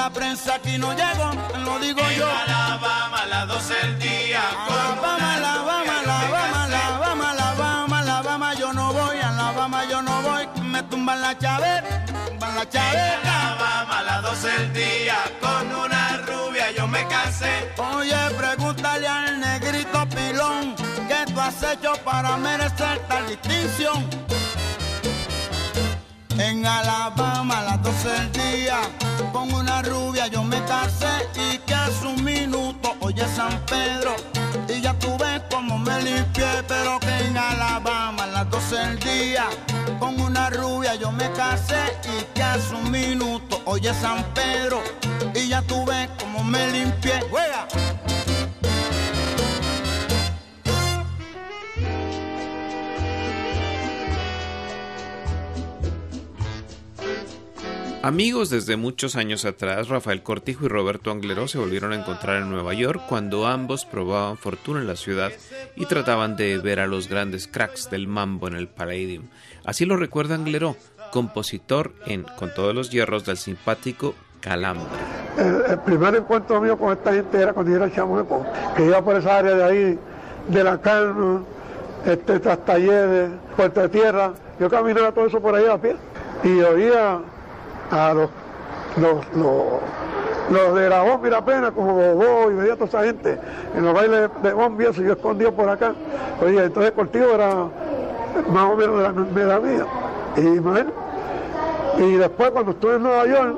la 0.02 0.10
prensa 0.10 0.56
aquí 0.56 0.80
no 0.80 0.94
llegó, 0.94 1.30
lo 1.64 1.78
digo 1.78 2.02
En 2.10 2.18
yo. 2.18 2.28
Alabama 2.28 3.18
a 3.22 3.26
las 3.28 3.48
12 3.48 3.74
del 3.74 4.00
día 4.00 4.42
con 4.68 4.78
Alabama, 4.78 5.36
Alabama, 5.36 6.00
Alabama. 6.00 6.64
Alabama, 6.64 7.32
Alabama, 7.32 8.00
Alabama, 8.00 8.54
yo 8.56 8.74
no 8.74 8.94
voy, 8.94 9.18
Alabama, 9.20 9.86
yo 9.92 10.02
no 10.02 10.22
voy, 10.24 10.44
me 10.64 10.82
tumban 10.84 11.22
la 11.22 11.38
chaveta, 11.38 12.06
tumban 12.28 12.56
la 12.56 12.64
En 12.64 12.70
chaveta. 12.70 13.52
Alabama 13.52 14.00
a 14.00 14.04
las 14.04 14.22
12 14.24 14.48
del 14.48 14.74
día 14.74 15.18
con 15.40 15.66
una 15.86 16.18
rubia 16.30 16.72
yo 16.72 16.88
me 16.88 17.06
casé. 17.08 17.54
Oye, 17.78 18.22
pregúntale 18.40 19.08
al 19.08 19.40
negrito 19.40 20.00
pilón, 20.16 20.76
¿qué 21.10 21.32
tú 21.32 21.40
has 21.40 21.62
hecho 21.62 21.94
para 22.04 22.38
merecer 22.38 22.98
tal 23.08 23.28
distinción? 23.28 24.10
En 26.44 26.66
Alabama 26.66 27.60
a 27.60 27.64
las 27.64 27.84
12 27.84 28.10
del 28.10 28.32
día, 28.32 28.80
con 29.32 29.54
una 29.54 29.84
rubia 29.84 30.26
yo 30.26 30.44
me 30.44 30.60
casé 30.66 31.30
y 31.36 31.60
que 31.60 31.74
hace 31.74 32.08
un 32.08 32.24
minuto 32.24 32.96
oye 33.02 33.24
San 33.36 33.64
Pedro. 33.68 34.16
Y 34.68 34.82
ya 34.82 34.98
tú 34.98 35.16
ves 35.20 35.44
cómo 35.52 35.78
me 35.78 36.02
limpié, 36.02 36.64
pero 36.68 37.00
que 37.00 37.16
en 37.28 37.38
Alabama 37.38 38.26
las 38.26 38.50
12 38.50 38.76
del 38.76 39.00
día, 39.00 39.46
con 40.00 40.20
una 40.20 40.50
rubia 40.50 40.96
yo 40.96 41.12
me 41.12 41.32
casé 41.34 41.84
y 42.12 42.24
que 42.34 42.42
hace 42.42 42.74
un 42.74 42.90
minuto 42.90 43.62
oye 43.66 43.94
San 43.94 44.24
Pedro. 44.34 44.82
Y 45.36 45.48
ya 45.48 45.62
tú 45.62 45.86
ves 45.86 46.10
cómo 46.20 46.44
me 46.44 46.72
limpié. 46.72 47.20
¡Juega! 47.30 47.68
Amigos 58.04 58.50
desde 58.50 58.78
muchos 58.78 59.16
años 59.16 59.46
atrás, 59.46 59.88
Rafael 59.88 60.24
Cortijo 60.24 60.66
y 60.66 60.70
Roberto 60.70 61.12
Angleró 61.12 61.48
se 61.48 61.60
volvieron 61.60 61.94
a 61.94 62.00
encontrar 62.00 62.42
en 62.42 62.50
Nueva 62.50 62.74
York 62.74 63.04
cuando 63.08 63.46
ambos 63.46 63.86
probaban 63.86 64.38
fortuna 64.38 64.80
en 64.80 64.88
la 64.88 64.96
ciudad 64.96 65.32
y 65.76 65.86
trataban 65.86 66.36
de 66.36 66.58
ver 66.58 66.80
a 66.80 66.88
los 66.88 67.08
grandes 67.08 67.48
cracks 67.48 67.92
del 67.92 68.08
mambo 68.08 68.48
en 68.48 68.56
el 68.56 68.68
Palladium. 68.68 69.26
Así 69.66 69.86
lo 69.86 69.98
recuerda 69.98 70.34
Angleró, 70.34 70.78
compositor 71.12 71.94
en 72.08 72.24
Con 72.24 72.52
todos 72.56 72.74
los 72.74 72.90
hierros 72.90 73.24
del 73.24 73.38
simpático 73.38 74.16
Calambre. 74.40 74.88
El, 75.38 75.72
el 75.72 75.80
primer 75.82 76.16
encuentro 76.16 76.60
mío 76.60 76.80
con 76.80 76.94
esta 76.94 77.14
gente 77.14 77.40
era 77.40 77.54
cuando 77.54 77.72
yo 77.72 77.78
era 77.78 77.94
chamaco, 77.94 78.44
que 78.76 78.84
iba 78.84 79.00
por 79.04 79.16
esa 79.16 79.38
área 79.38 79.54
de 79.54 79.64
ahí, 79.64 80.00
de 80.48 80.64
la 80.64 80.82
carne, 80.82 81.42
este, 82.08 82.40
tras 82.40 82.66
talleres, 82.66 83.30
Puerta 83.56 83.84
de 83.84 83.90
Tierra. 83.90 84.34
Yo 84.60 84.72
caminaba 84.72 85.12
todo 85.12 85.28
eso 85.28 85.40
por 85.40 85.54
ahí 85.54 85.68
a 85.68 85.80
pie 85.80 85.96
y 86.44 86.60
oía 86.62 87.22
a 87.92 88.14
los, 88.14 88.30
los, 88.98 89.36
los, 89.36 89.56
los 90.50 90.76
de 90.76 91.30
la 91.30 91.46
pena, 91.46 91.72
como 91.72 91.94
Bobó 91.94 92.52
y 92.52 92.56
veía 92.56 92.74
toda 92.76 92.86
esa 92.86 93.04
gente 93.04 93.38
en 93.76 93.86
los 93.86 93.94
bailes 93.94 94.30
de 94.42 94.54
bomba 94.54 94.84
y 94.84 95.04
yo 95.04 95.14
escondido 95.14 95.52
por 95.52 95.70
acá. 95.70 95.94
Oye, 96.42 96.64
entonces 96.64 96.92
Cortijo 96.92 97.36
era 97.36 97.68
más 98.50 98.72
o 98.72 98.76
menos 98.76 98.98
de 98.98 99.04
la 99.04 99.12
misma 99.12 99.60
mía. 99.60 99.86
Y, 100.38 100.42
imagínate, 100.42 100.94
y 101.98 102.14
después 102.14 102.52
cuando 102.52 102.72
estuve 102.72 102.96
en 102.96 103.04
Nueva 103.04 103.26
York, 103.28 103.58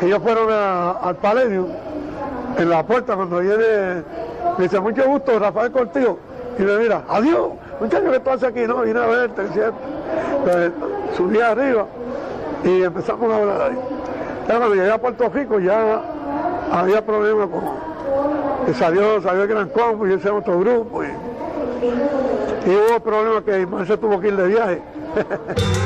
ellos 0.00 0.20
fueron 0.22 0.48
al 0.50 1.16
Palladium, 1.16 1.66
en 2.58 2.70
la 2.70 2.84
puerta 2.84 3.14
cuando 3.14 3.38
viene, 3.40 4.02
me 4.56 4.64
dice, 4.64 4.80
mucho 4.80 5.04
gusto, 5.06 5.38
Rafael 5.38 5.70
Cortijo. 5.70 6.18
Y 6.58 6.62
me 6.62 6.78
mira, 6.78 7.02
adiós, 7.08 7.50
muchacho, 7.80 8.10
¿qué 8.10 8.30
haces 8.30 8.44
aquí? 8.44 8.66
No, 8.66 8.82
vine 8.82 9.00
a 9.00 9.06
verte, 9.06 9.42
¿cierto? 9.52 9.76
Entonces, 10.38 10.72
subí 11.16 11.40
arriba 11.40 11.86
y 12.64 12.82
empezamos 12.82 13.30
a 13.30 13.36
hablar 13.36 13.62
ahí. 13.62 13.78
Ya 14.48 14.58
cuando 14.58 14.74
llegué 14.74 14.90
a 14.90 14.98
Puerto 14.98 15.28
Rico 15.28 15.60
ya 15.60 16.02
había 16.70 17.04
problemas 17.04 17.48
con... 17.48 17.62
que 18.66 18.74
salió, 18.74 19.20
salió 19.22 19.42
el 19.42 19.48
Gran 19.48 19.68
Combo 19.68 20.06
y 20.06 20.14
ese 20.14 20.30
otro 20.30 20.58
grupo. 20.58 21.04
Y, 21.04 21.08
hubo 22.66 23.00
problemas 23.00 23.42
que 23.44 23.60
Ismael 23.60 23.86
se 23.86 23.96
tuvo 23.98 24.20
que 24.20 24.28
ir 24.28 24.36
de 24.36 24.46
viaje. 24.48 24.82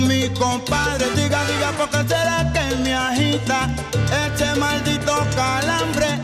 mi 0.00 0.28
compadre? 0.30 1.06
Diga, 1.14 1.40
diga, 1.46 1.70
¿por 1.76 1.88
qué 1.90 2.08
será 2.08 2.52
que 2.52 2.76
me 2.76 2.94
agita 2.94 3.68
este 4.26 4.54
maldito 4.58 5.26
calambre? 5.34 6.19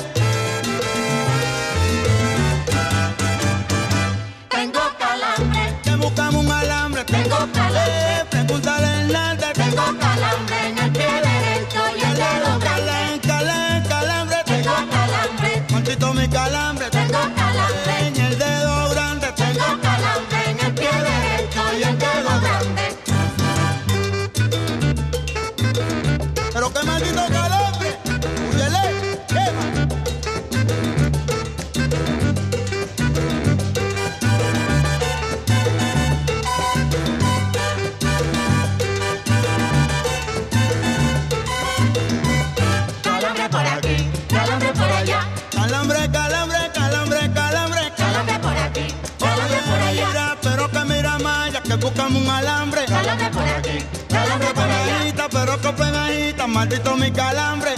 Buscamos 52.37 52.43
un 52.43 52.49
alambre. 52.49 52.85
calambre 52.87 53.31
por 53.31 53.43
aquí, 53.43 53.85
calambre 54.09 54.49
por 54.49 54.65
Penajita, 54.65 55.29
pero 55.31 55.61
que 55.61 55.73
penajita, 55.73 56.47
maldito 56.47 56.97
mi 56.97 57.11
calambre. 57.11 57.76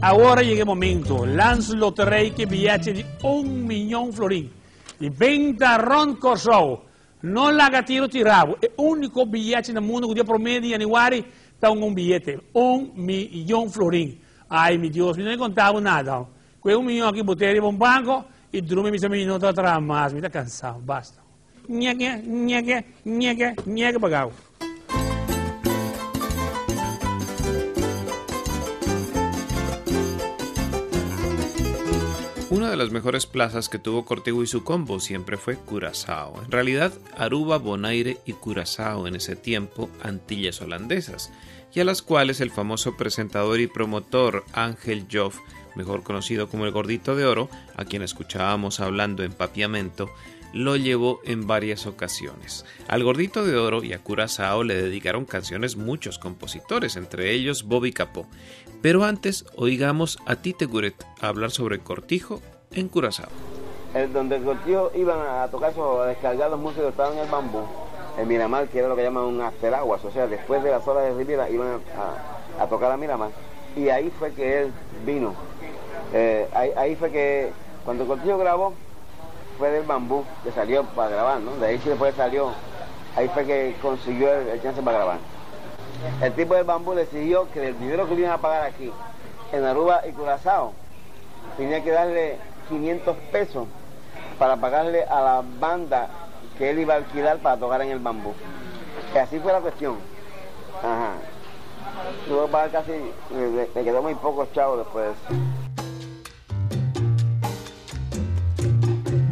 Agora 0.00 0.40
chega 0.42 0.62
o 0.62 0.66
momento. 0.66 1.24
Lance 1.24 1.76
Loterei 1.76 2.32
che 2.32 2.44
bigliete 2.44 2.90
di 2.90 3.04
un 3.22 3.60
milione 3.60 4.10
florin. 4.10 4.50
E 4.98 5.08
venta 5.10 5.76
Ron 5.76 6.18
Corso. 6.18 6.86
Non 7.20 7.54
la 7.54 7.68
gatiro 7.68 8.08
tiravo. 8.08 8.58
È 8.58 8.72
l'unico 8.76 9.24
bigliete 9.24 9.70
nel 9.70 9.84
mondo 9.84 10.08
che 10.08 10.14
dia 10.14 10.24
promedio 10.24 10.74
annuari 10.74 11.24
da 11.60 11.70
un 11.70 11.92
bigliete. 11.92 12.40
Un 12.52 12.90
milione 12.94 13.68
florin. 13.68 14.18
Ai 14.48 14.76
mio 14.76 14.90
Dio, 14.90 15.14
non 15.14 15.26
ne 15.26 15.36
contavo 15.36 15.78
nada. 15.78 16.26
Quel 16.58 16.74
un 16.74 16.84
milione 16.86 17.12
che 17.12 17.22
buttare 17.22 17.54
in 17.56 17.62
un 17.62 17.76
banco 17.76 18.24
e 18.50 18.62
drume 18.62 18.90
mi 18.90 18.98
sembra 18.98 19.16
minuto 19.16 19.46
a 19.46 19.52
tra 19.52 19.78
mas. 19.78 20.10
Mi 20.10 20.18
sta 20.18 20.28
cansato, 20.28 20.80
basta. 20.82 21.22
Niente, 21.66 22.20
niente, 22.26 22.84
niente, 23.02 23.54
niente 23.62 23.98
pagavo. 24.00 24.49
Una 32.50 32.68
de 32.68 32.76
las 32.76 32.90
mejores 32.90 33.26
plazas 33.26 33.68
que 33.68 33.78
tuvo 33.78 34.04
Cortijo 34.04 34.42
y 34.42 34.46
su 34.48 34.64
combo 34.64 34.98
siempre 34.98 35.36
fue 35.36 35.54
Curazao. 35.54 36.42
En 36.42 36.50
realidad, 36.50 36.92
Aruba, 37.16 37.58
Bonaire 37.58 38.18
y 38.26 38.32
Curazao 38.32 39.06
en 39.06 39.14
ese 39.14 39.36
tiempo, 39.36 39.88
Antillas 40.02 40.60
holandesas, 40.60 41.30
y 41.72 41.78
a 41.78 41.84
las 41.84 42.02
cuales 42.02 42.40
el 42.40 42.50
famoso 42.50 42.96
presentador 42.96 43.60
y 43.60 43.68
promotor 43.68 44.44
Ángel 44.52 45.06
Joff, 45.10 45.38
mejor 45.76 46.02
conocido 46.02 46.48
como 46.48 46.66
el 46.66 46.72
Gordito 46.72 47.14
de 47.14 47.24
Oro, 47.24 47.48
a 47.76 47.84
quien 47.84 48.02
escuchábamos 48.02 48.80
hablando 48.80 49.22
en 49.22 49.32
Papiamento, 49.32 50.10
lo 50.52 50.76
llevó 50.76 51.20
en 51.24 51.46
varias 51.46 51.86
ocasiones. 51.86 52.64
Al 52.88 53.04
Gordito 53.04 53.44
de 53.44 53.56
Oro 53.56 53.82
y 53.84 53.92
a 53.92 53.98
Curazao 53.98 54.64
le 54.64 54.74
dedicaron 54.74 55.24
canciones 55.24 55.76
muchos 55.76 56.18
compositores, 56.18 56.96
entre 56.96 57.32
ellos 57.32 57.64
Bobby 57.64 57.92
Capó. 57.92 58.26
Pero 58.82 59.04
antes, 59.04 59.44
oigamos 59.56 60.18
a 60.26 60.36
Tite 60.36 60.66
Guret 60.66 60.94
hablar 61.20 61.50
sobre 61.50 61.80
Cortijo 61.80 62.40
en 62.72 62.88
Curazao. 62.88 63.28
Donde 64.12 64.36
el 64.36 64.58
tío 64.60 64.90
iban 64.94 65.18
a 65.20 65.48
tocar 65.48 65.72
esos 65.72 66.06
descargados 66.06 66.58
músicos 66.58 66.84
que 66.84 66.90
estaban 66.90 67.14
en 67.14 67.24
el 67.24 67.30
bambú, 67.30 67.62
en 68.18 68.28
Miramar, 68.28 68.68
que 68.68 68.78
era 68.78 68.88
lo 68.88 68.96
que 68.96 69.02
llaman 69.02 69.24
un 69.24 69.40
aguas, 69.40 70.04
o 70.04 70.10
sea, 70.12 70.26
después 70.26 70.62
de 70.62 70.70
las 70.70 70.86
horas 70.86 71.04
de 71.04 71.14
Riviera 71.18 71.50
iban 71.50 71.80
a, 71.96 72.62
a 72.62 72.68
tocar 72.68 72.92
a 72.92 72.96
Miramar. 72.96 73.30
Y 73.76 73.88
ahí 73.88 74.10
fue 74.18 74.32
que 74.32 74.62
él 74.62 74.72
vino. 75.04 75.34
Eh, 76.12 76.48
ahí, 76.54 76.70
ahí 76.76 76.96
fue 76.96 77.10
que, 77.10 77.52
cuando 77.84 78.04
el 78.04 78.08
Cortijo 78.08 78.38
grabó, 78.38 78.74
fue 79.60 79.70
del 79.70 79.84
bambú 79.84 80.24
que 80.42 80.50
salió 80.52 80.84
para 80.84 81.10
grabar, 81.10 81.38
¿no? 81.40 81.54
De 81.56 81.66
ahí 81.66 81.78
sí 81.78 81.90
después 81.90 82.14
salió, 82.14 82.50
ahí 83.14 83.28
fue 83.28 83.44
que 83.44 83.76
consiguió 83.82 84.32
el, 84.32 84.60
chance 84.62 84.80
para 84.80 84.96
grabar. 84.96 85.18
El 86.22 86.32
tipo 86.32 86.54
del 86.54 86.64
bambú 86.64 86.94
decidió 86.94 87.46
que 87.52 87.68
el 87.68 87.78
dinero 87.78 88.08
que 88.08 88.14
le 88.14 88.22
iban 88.22 88.32
a 88.32 88.38
pagar 88.38 88.62
aquí, 88.62 88.90
en 89.52 89.64
Aruba 89.64 90.00
y 90.08 90.12
Curazao, 90.12 90.72
tenía 91.58 91.84
que 91.84 91.90
darle 91.90 92.38
500 92.70 93.16
pesos 93.30 93.68
para 94.38 94.56
pagarle 94.56 95.04
a 95.04 95.20
la 95.20 95.42
banda 95.60 96.08
que 96.56 96.70
él 96.70 96.78
iba 96.78 96.94
a 96.94 96.96
alquilar 96.96 97.36
para 97.40 97.58
tocar 97.58 97.82
en 97.82 97.90
el 97.90 97.98
bambú. 97.98 98.32
Así 99.14 99.38
fue 99.40 99.52
la 99.52 99.60
cuestión. 99.60 99.98
Ajá. 100.78 101.12
Tuvo 102.26 102.46
que 102.46 102.52
pagar 102.52 102.70
casi, 102.70 102.92
le, 103.36 103.84
quedó 103.84 104.00
muy 104.00 104.14
poco 104.14 104.46
chavo 104.54 104.78
después. 104.78 105.10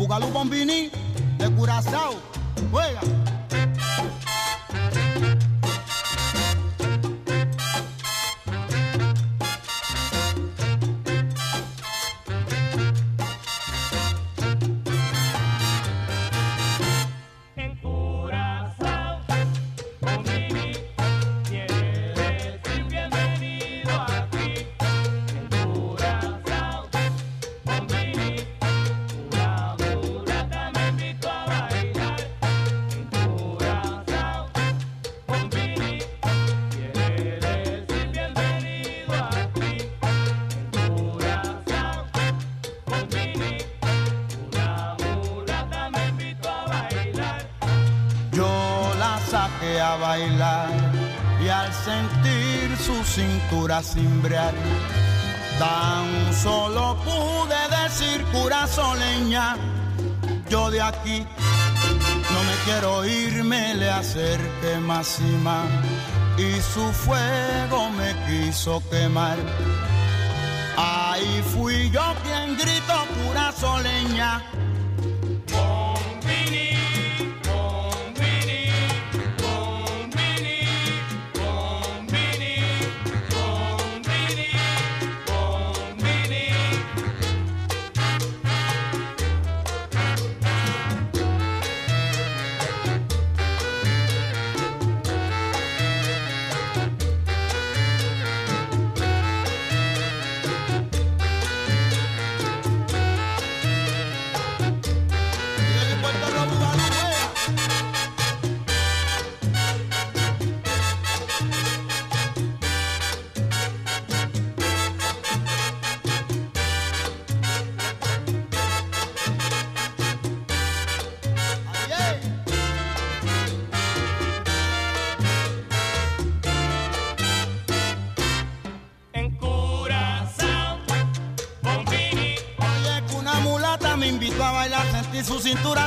Bugalú 0.08 0.28
Bombini 0.28 0.90
de 1.36 1.50
Curazao. 1.50 2.14
Juega. 2.70 3.00
Y 50.16 51.48
al 51.48 51.70
sentir 51.74 52.76
su 52.78 53.04
cintura 53.04 53.82
cimbrear, 53.82 54.54
tan 55.58 56.32
solo 56.32 56.96
pude 57.04 57.82
decir 57.82 58.24
curazoleña, 58.32 59.56
yo 60.48 60.70
de 60.70 60.80
aquí 60.80 61.26
no 62.32 62.42
me 62.42 62.54
quiero 62.64 63.04
ir, 63.04 63.44
me 63.44 63.74
le 63.74 63.90
acerqué 63.90 64.78
más 64.80 65.20
y 65.20 65.36
más 65.44 65.66
y 66.38 66.58
su 66.62 66.90
fuego 66.92 67.90
me 67.90 68.14
quiso 68.26 68.82
quemar. 68.90 69.36
Ahí 70.76 71.42
fui 71.52 71.90
yo 71.90 72.14
quien 72.24 72.56
gritó 72.56 73.04
curazoleña. 73.26 74.42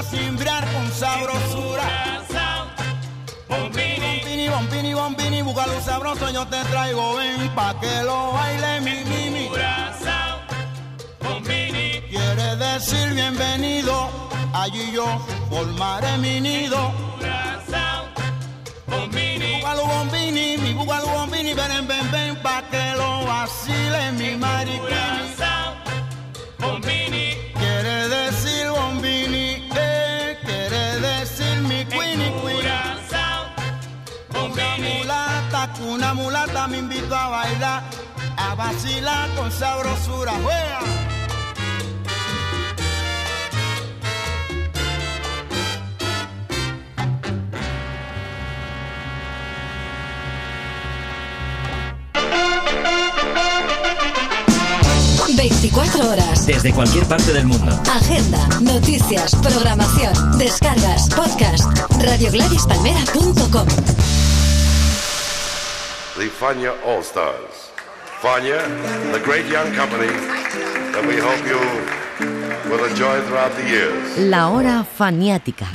Cintura 0.03 0.61
con 0.73 0.91
sabrosura. 0.91 1.83
Bombini, 3.47 4.49
bombini, 4.49 4.93
bombini, 4.93 5.41
búscalo 5.41 5.81
sabroso, 5.81 6.29
yo 6.29 6.45
te 6.47 6.61
traigo, 6.65 7.15
ven 7.15 7.49
pa' 7.55 7.79
que 7.79 8.03
lo 8.03 8.33
baile 8.33 8.81
mi 8.81 9.03
mimi. 9.05 9.49
Bombini. 11.19 12.01
Quiere 12.09 12.55
decir 12.55 13.13
bienvenido, 13.13 14.09
allí 14.53 14.91
yo 14.91 15.05
formaré 15.49 16.17
mi 16.17 16.41
nido. 16.41 16.91
Bombini. 18.87 19.61
Búgalo 19.61 19.85
bombini, 19.85 20.57
mi 20.57 20.73
búgalo 20.73 21.07
bombini, 21.07 21.53
ven, 21.53 21.87
ven, 21.87 22.11
ven, 22.11 22.35
pa' 22.41 22.63
que 22.69 22.93
lo 22.95 23.25
vacile 23.25 24.11
mi 24.13 24.35
mariquini. 24.35 25.50
Una 35.87 36.13
mulata 36.13 36.67
me 36.67 36.77
invito 36.77 37.15
a 37.15 37.29
bailar, 37.29 37.83
a 38.37 38.55
vacilar 38.55 39.29
con 39.35 39.51
sabrosura. 39.51 40.33
¡Juega! 40.43 40.79
Veinticuatro 55.35 56.09
horas. 56.09 56.45
Desde 56.45 56.71
cualquier 56.71 57.05
parte 57.05 57.33
del 57.33 57.47
mundo. 57.47 57.71
Agenda, 57.91 58.47
noticias, 58.61 59.35
programación, 59.35 60.37
descargas, 60.37 61.09
podcast. 61.09 61.65
RadioGladysPalmera.com 61.99 64.20
The 66.21 66.29
Fania 66.29 66.73
All 66.85 67.01
Stars. 67.01 67.71
Fania, 68.21 68.61
the 69.11 69.19
great 69.25 69.47
young 69.47 69.73
company 69.73 70.05
that 70.93 71.03
we 71.07 71.17
hope 71.17 71.41
you 71.49 71.57
will 72.69 72.85
enjoy 72.85 73.19
throughout 73.21 73.51
the 73.57 73.67
years. 73.67 74.19
La 74.29 74.49
hora 74.49 74.83
faniática. 74.83 75.67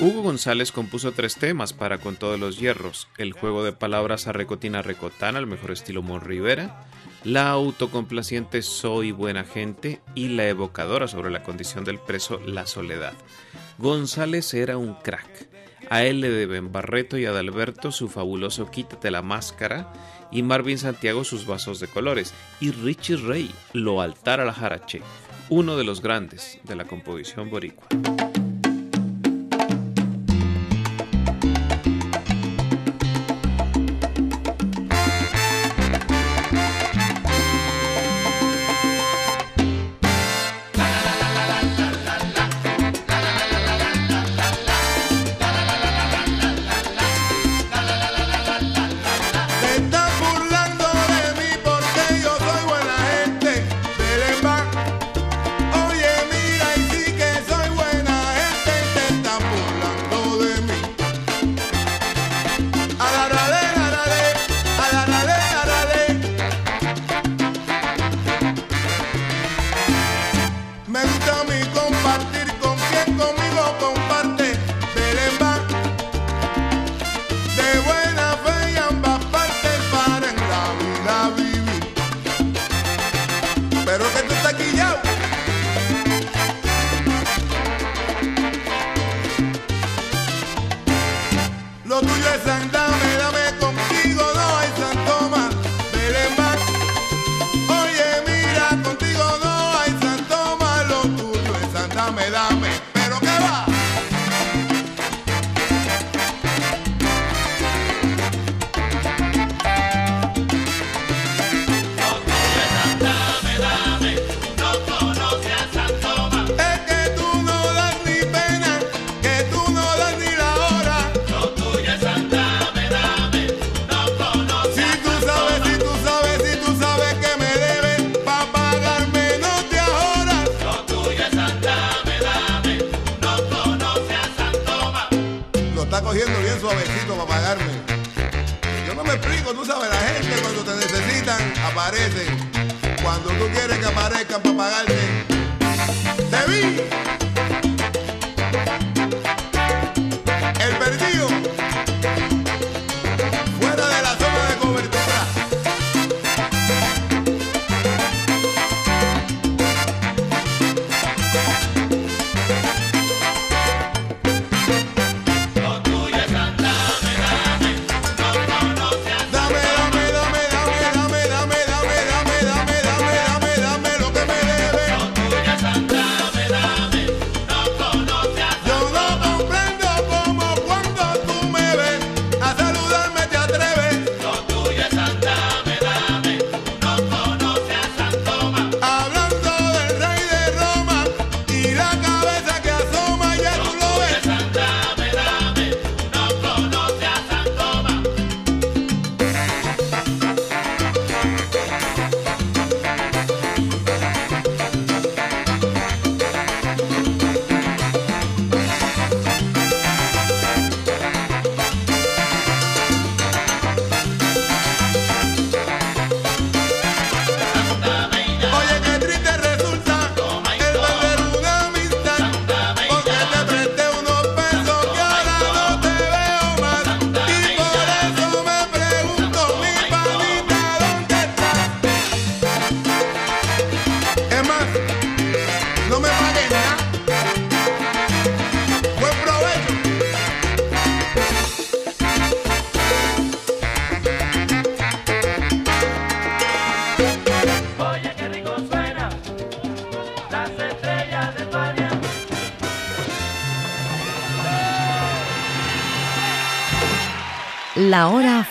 Hugo 0.00 0.22
González 0.22 0.72
compuso 0.72 1.12
tres 1.12 1.36
temas 1.36 1.72
para 1.72 1.98
Con 1.98 2.16
todos 2.16 2.40
los 2.40 2.58
hierros, 2.58 3.06
el 3.16 3.32
juego 3.32 3.62
de 3.62 3.72
palabras 3.72 4.26
a 4.26 4.32
recotina 4.32 4.82
recotana, 4.82 5.38
al 5.38 5.46
mejor 5.46 5.70
estilo 5.70 6.02
Mon 6.02 6.20
Rivera, 6.20 6.84
la 7.24 7.50
autocomplaciente 7.50 8.60
Soy 8.60 9.10
buena 9.10 9.44
gente 9.44 10.00
y 10.14 10.28
la 10.28 10.46
evocadora 10.46 11.08
sobre 11.08 11.30
la 11.30 11.42
condición 11.42 11.84
del 11.84 11.98
preso 11.98 12.38
La 12.46 12.66
soledad. 12.66 13.14
González 13.78 14.52
era 14.52 14.76
un 14.76 14.94
crack. 14.94 15.48
A 15.90 16.04
él 16.04 16.20
le 16.20 16.30
deben 16.30 16.70
Barreto 16.70 17.18
y 17.18 17.24
Adalberto 17.24 17.92
su 17.92 18.08
fabuloso 18.08 18.70
Quítate 18.70 19.10
la 19.10 19.22
máscara 19.22 19.92
y 20.30 20.42
Marvin 20.42 20.78
Santiago 20.78 21.24
sus 21.24 21.46
vasos 21.46 21.80
de 21.80 21.88
colores 21.88 22.34
y 22.60 22.70
Richie 22.70 23.16
Ray 23.16 23.50
Lo 23.72 24.00
altar 24.00 24.40
a 24.40 24.44
la 24.44 24.52
jarache, 24.52 25.00
uno 25.48 25.76
de 25.76 25.84
los 25.84 26.02
grandes 26.02 26.58
de 26.64 26.76
la 26.76 26.84
composición 26.84 27.50
boricua. 27.50 27.86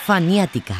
Faniática. 0.05 0.75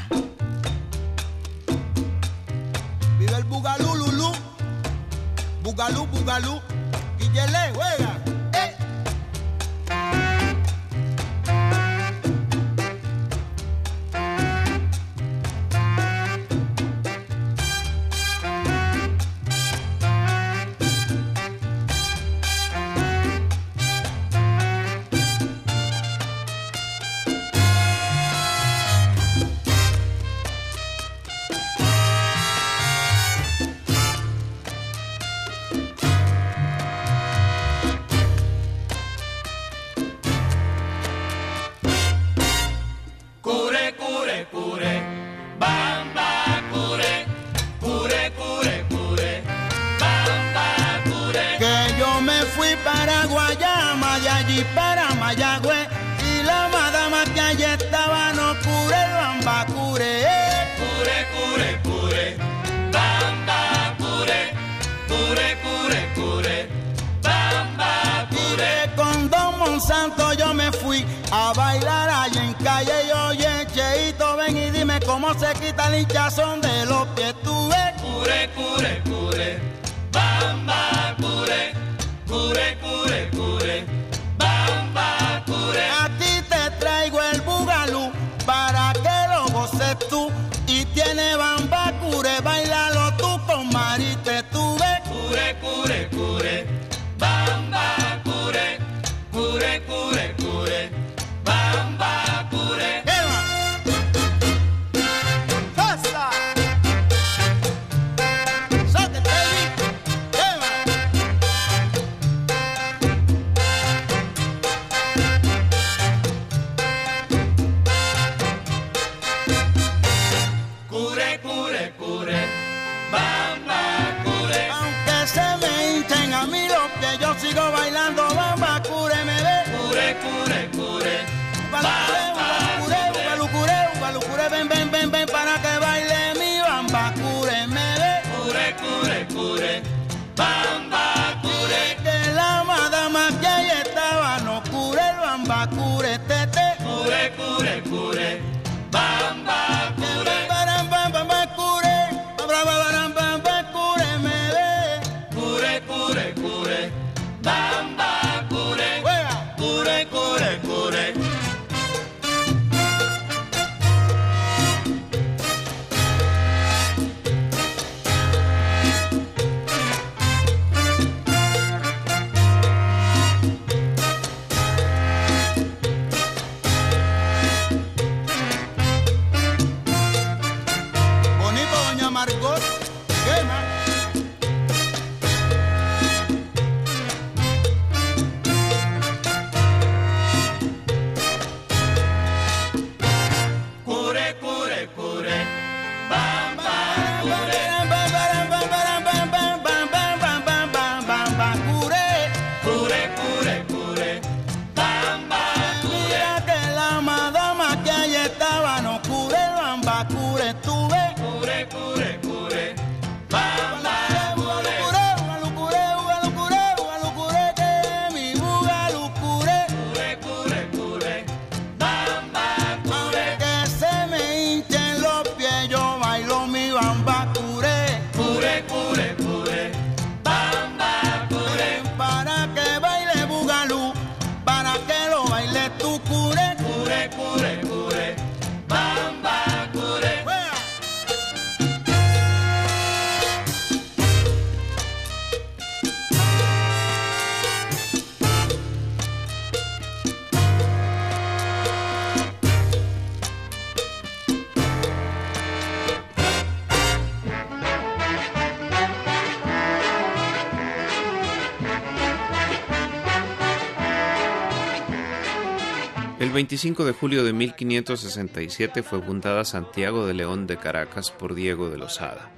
El 266.33 266.37
25 266.37 266.85
de 266.85 266.93
julio 266.93 267.23
de 267.23 267.31
1567 267.31 268.81
fue 268.81 268.99
fundada 269.03 269.45
Santiago 269.45 270.07
de 270.07 270.15
León 270.15 270.47
de 270.47 270.57
Caracas 270.57 271.11
por 271.11 271.35
Diego 271.35 271.69
de 271.69 271.77
Lozada. 271.77 272.31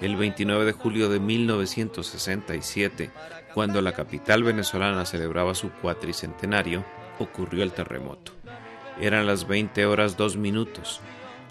El 0.00 0.14
29 0.14 0.64
de 0.64 0.70
julio 0.70 1.08
de 1.08 1.18
1967, 1.18 3.10
cuando 3.52 3.82
la 3.82 3.94
capital 3.94 4.44
venezolana 4.44 5.04
celebraba 5.04 5.56
su 5.56 5.72
cuatricentenario, 5.72 6.84
ocurrió 7.18 7.64
el 7.64 7.72
terremoto. 7.72 8.30
Eran 9.00 9.26
las 9.26 9.48
20 9.48 9.86
horas 9.86 10.16
2 10.16 10.36
minutos. 10.36 11.00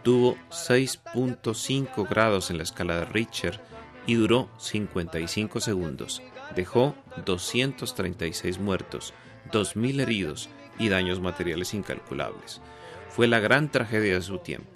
Tuvo 0.02 0.38
6.5 0.52 2.08
grados 2.08 2.52
en 2.52 2.56
la 2.56 2.64
escala 2.64 3.00
de 3.00 3.04
Richter 3.04 3.60
y 4.08 4.14
duró 4.14 4.50
55 4.60 5.60
segundos. 5.60 6.22
Dejó 6.56 6.96
236 7.26 8.60
muertos, 8.60 9.14
2.000 9.52 10.00
heridos, 10.00 10.50
y 10.78 10.90
daños 10.90 11.20
materiales 11.20 11.74
incalculables. 11.74 12.62
Fue 13.10 13.28
la 13.28 13.40
gran 13.40 13.70
tragedia 13.72 14.16
de 14.16 14.22
su 14.22 14.40
tiempo, 14.40 14.70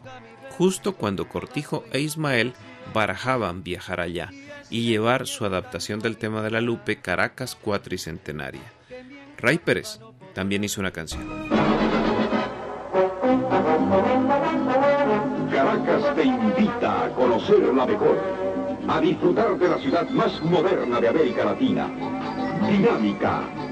justo 0.58 0.96
cuando 0.96 1.28
Cortijo 1.28 1.84
e 1.92 2.00
Ismael 2.00 2.54
barajaban 2.94 3.64
viajar 3.64 4.00
allá 4.00 4.30
y 4.70 4.84
llevar 4.84 5.28
su 5.28 5.46
adaptación 5.46 6.00
del 6.00 6.18
tema 6.18 6.42
de 6.42 6.52
la 6.52 6.62
Lupe 6.62 6.98
Caracas 7.02 7.56
cuatricentenaria. 7.56 8.62
Ray 9.38 9.58
Pérez 9.58 10.00
también 10.34 10.64
hizo 10.64 10.82
una 10.82 10.92
canción. 10.92 11.50
Caracas 15.52 16.16
te 16.16 16.24
invita 16.24 17.06
a 17.06 17.10
conocerla 17.10 17.86
mejor, 17.86 18.20
a 18.88 19.02
disfrutar 19.02 19.58
de 19.58 19.70
la 19.70 19.78
ciudad 19.80 20.10
más 20.10 20.42
moderna 20.44 21.02
de 21.02 21.08
América 21.08 21.46
Latina, 21.46 21.90
dinámica 22.70 23.69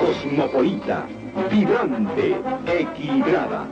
cosmopolita, 0.00 1.06
vibrante, 1.50 2.40
equilibrada, 2.66 3.66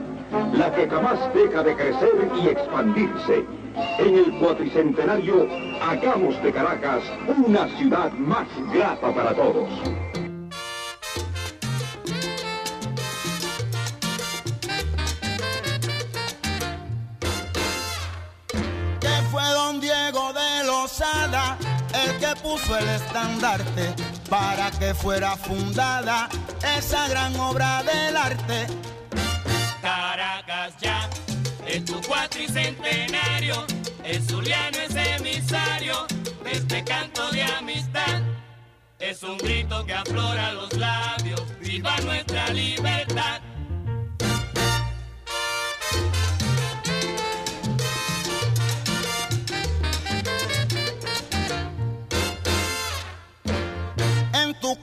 la 0.53 0.71
que 0.73 0.87
jamás 0.87 1.19
deja 1.33 1.63
de 1.63 1.75
crecer 1.75 2.29
y 2.41 2.47
expandirse. 2.49 3.45
En 3.97 4.15
el 4.15 4.39
cuatricentenario, 4.39 5.47
hagamos 5.81 6.41
de 6.43 6.51
Caracas 6.51 7.03
una 7.27 7.67
ciudad 7.77 8.11
más 8.13 8.47
grata 8.73 9.13
para 9.13 9.33
todos. 9.33 9.69
que 18.99 19.15
fue 19.31 19.43
don 19.53 19.79
Diego 19.79 20.33
de 20.33 20.67
Lozada 20.67 21.57
el 21.93 22.17
que 22.17 22.35
puso 22.41 22.77
el 22.77 22.87
estandarte 22.89 24.08
para 24.29 24.69
que 24.71 24.93
fuera 24.93 25.35
fundada 25.35 26.29
esa 26.77 27.07
gran 27.07 27.35
obra 27.39 27.83
del 27.83 28.15
arte. 28.15 28.67
Caracas 29.81 30.75
ya, 30.79 31.09
en 31.65 31.83
tu 31.83 31.99
cuatricentenario, 32.01 33.65
el 34.03 34.21
Zuliano 34.21 34.77
es 34.77 34.95
emisario 34.95 36.05
de 36.43 36.51
este 36.51 36.83
canto 36.83 37.29
de 37.31 37.43
amistad. 37.43 38.21
Es 38.99 39.23
un 39.23 39.37
grito 39.37 39.85
que 39.85 39.93
aflora 39.93 40.53
los 40.53 40.73
labios, 40.73 41.41
viva 41.59 41.95
nuestra 42.01 42.49
libertad. 42.49 43.41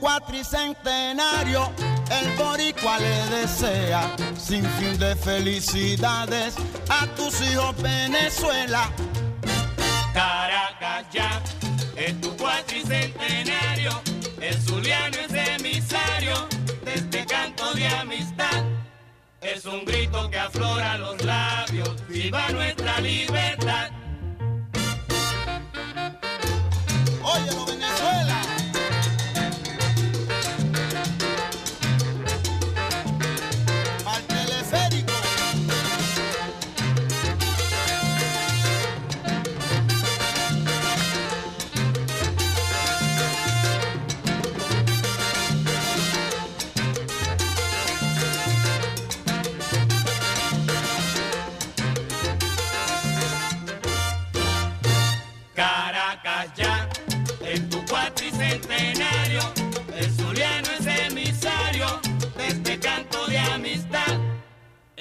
Cuatricentenario, 0.01 1.73
el 2.11 2.37
boricua 2.37 2.99
le 2.99 3.27
desea 3.37 4.15
sin 4.39 4.65
fin 4.65 4.99
de 4.99 5.17
felicidades 5.17 6.55
a 6.89 7.07
tus 7.15 7.41
hijos 7.43 7.75
Venezuela. 7.83 8.91
Caracas 10.13 11.07
ya, 11.13 11.43
en 11.97 12.21
tu 12.21 12.37
cuatricentenario, 12.37 14.03
el 14.41 14.61
Zuliano 14.63 15.17
es 15.17 15.61
emisario 15.61 16.49
de 16.85 16.95
este 16.95 17.27
canto 17.27 17.73
de 17.75 17.89
amistad. 17.89 18.65
Es 19.41 19.65
un 19.67 19.85
grito 19.85 20.31
que 20.31 20.39
aflora 20.39 20.99
los 20.99 21.23
labios, 21.25 22.07
viva 22.09 22.49
nuestra 22.51 23.01
libertad. 23.01 23.91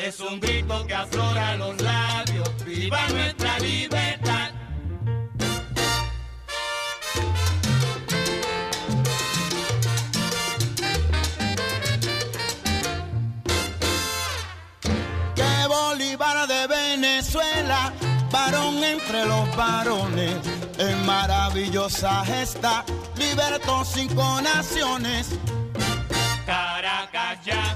Es 0.06 0.20
un 0.20 0.40
grito 0.40 0.86
que 0.86 0.94
aflora 0.94 1.56
los 1.56 1.82
labios, 1.82 2.64
viva 2.64 3.08
nuestra 3.08 3.58
libertad. 3.58 4.52
Que 15.34 15.68
Bolívar 15.68 16.48
de 16.50 16.68
Venezuela, 16.68 17.92
varón 18.32 18.84
entre 18.84 19.26
los 19.26 19.56
varones, 19.56 20.36
en 20.78 21.04
maravillosa 21.08 22.24
gesta, 22.26 22.86
libertó 23.18 23.84
cinco 23.84 24.40
naciones. 24.40 25.30
Caracas 26.46 27.40
ya, 27.44 27.76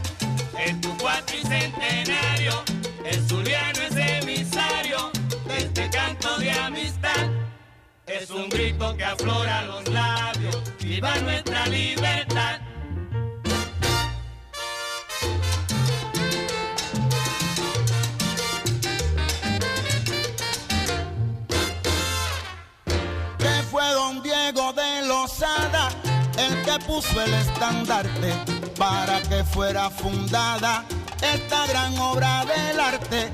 en 0.60 0.82
tu 0.82 0.96
cuatricentenario, 0.98 2.64
el 3.06 3.28
Zuliano 3.28 3.80
es 3.82 3.96
emisario 3.96 5.12
este 5.58 5.90
canto 5.90 6.38
de 6.38 6.52
amistad. 6.52 7.28
Es 8.06 8.30
un 8.30 8.50
grito 8.50 8.96
que 8.98 9.06
aflora 9.06 9.64
los 9.64 9.88
labios, 9.88 10.62
viva 10.80 11.16
nuestra 11.20 11.66
libertad. 11.68 12.60
que 23.38 23.64
fue 23.72 23.84
don 23.94 24.22
Diego 24.22 24.74
de 24.74 25.08
Lozada 25.08 25.90
el 26.38 26.62
que 26.64 26.86
puso 26.86 27.22
el 27.22 27.34
estandarte 27.34 28.59
para 28.80 29.22
que 29.24 29.44
fuera 29.44 29.90
fundada 29.90 30.86
esta 31.22 31.68
gran 31.68 31.96
obra 32.00 32.46
del 32.46 32.80
arte. 32.80 33.30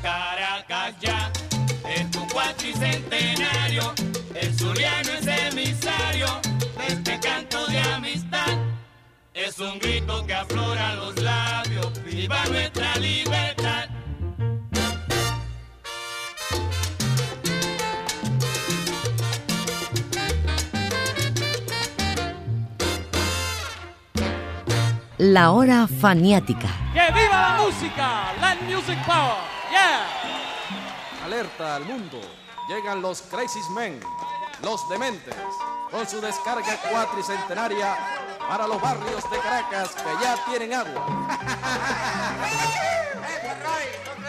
Caracas 0.00 0.94
ya, 1.00 1.32
en 1.84 2.08
tu 2.12 2.26
cuatricentenario, 2.28 3.92
el 4.36 4.56
Zuliano 4.56 5.10
es 5.10 5.26
emisario 5.26 6.28
de 6.78 6.86
este 6.94 7.18
canto 7.18 7.66
de 7.66 7.80
amistad. 7.80 8.56
Es 9.34 9.58
un 9.58 9.78
grito 9.80 10.24
que 10.24 10.34
aflora 10.34 10.94
los 10.94 11.20
labios, 11.20 11.92
viva 12.04 12.44
nuestra 12.46 12.96
libertad. 12.98 13.88
La 25.20 25.50
hora 25.50 25.86
faniática. 25.86 26.68
¡Que 26.94 27.12
viva 27.12 27.42
la 27.42 27.62
música! 27.62 28.32
Land 28.40 28.62
Music 28.62 28.98
Power. 29.04 29.36
¡Yeah! 29.70 30.06
Alerta 31.26 31.76
al 31.76 31.84
mundo. 31.84 32.18
Llegan 32.70 33.02
los 33.02 33.20
Crazy 33.20 33.60
Men, 33.74 34.00
los 34.62 34.88
dementes, 34.88 35.34
con 35.90 36.08
su 36.08 36.22
descarga 36.22 36.74
cuatricentenaria 36.90 37.98
para 38.48 38.66
los 38.66 38.80
barrios 38.80 39.30
de 39.30 39.38
Caracas 39.40 39.90
que 39.90 40.24
ya 40.24 40.42
tienen 40.46 40.72
agua. 40.72 41.04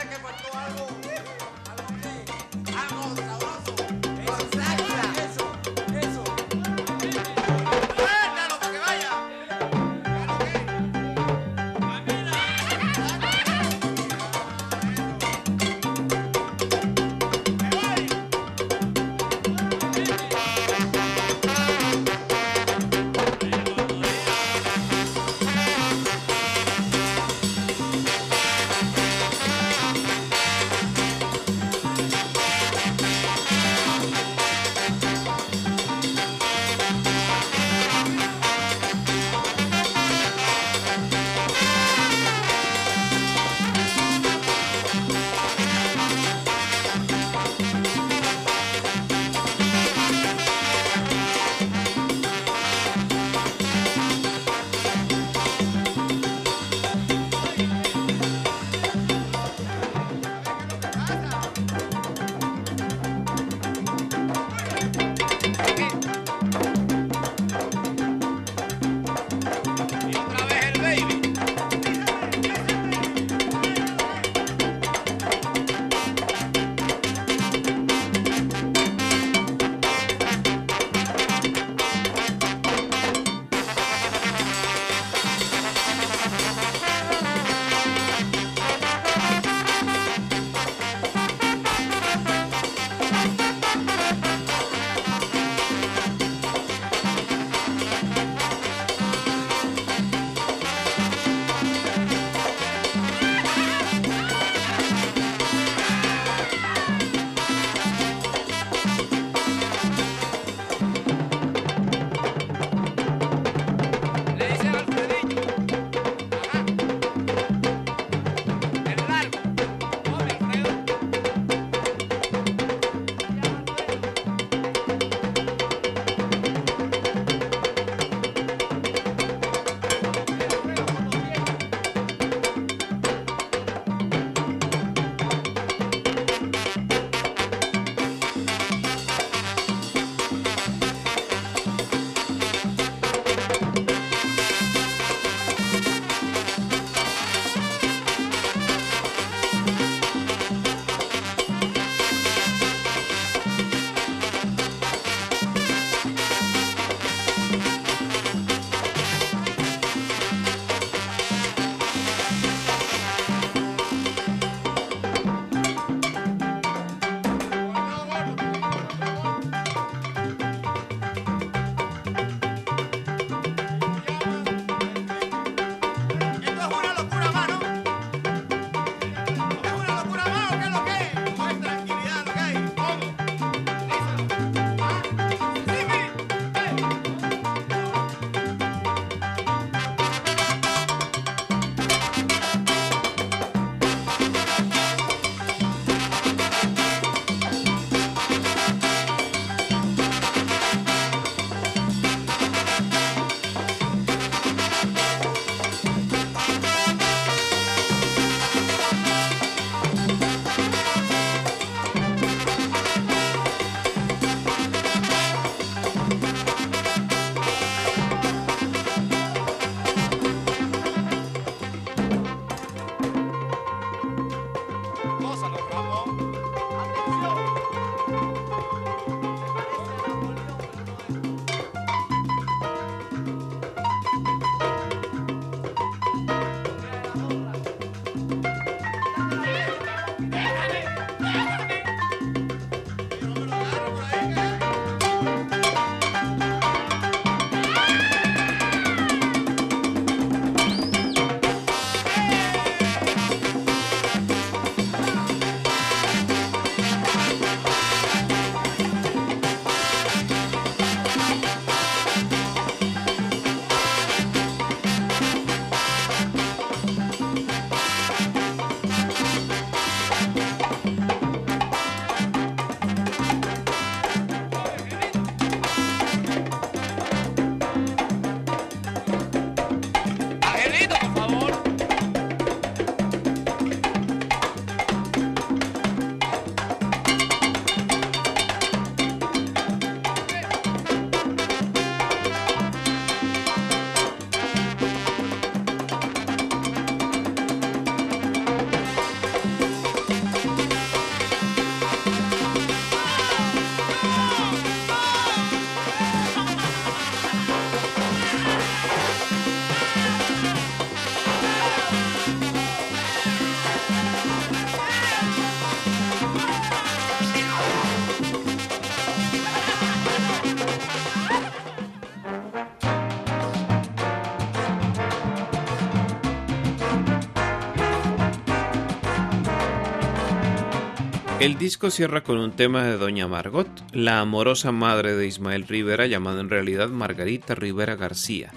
El 331.42 331.58
disco 331.58 331.90
cierra 331.90 332.22
con 332.22 332.38
un 332.38 332.52
tema 332.52 332.84
de 332.84 333.00
Doña 333.00 333.28
Margot, 333.28 333.68
la 333.94 334.20
amorosa 334.20 334.72
madre 334.72 335.16
de 335.16 335.26
Ismael 335.26 335.68
Rivera, 335.68 336.06
llamada 336.06 336.40
en 336.40 336.52
realidad 336.52 336.90
Margarita 336.90 337.56
Rivera 337.56 337.96
García. 337.96 338.52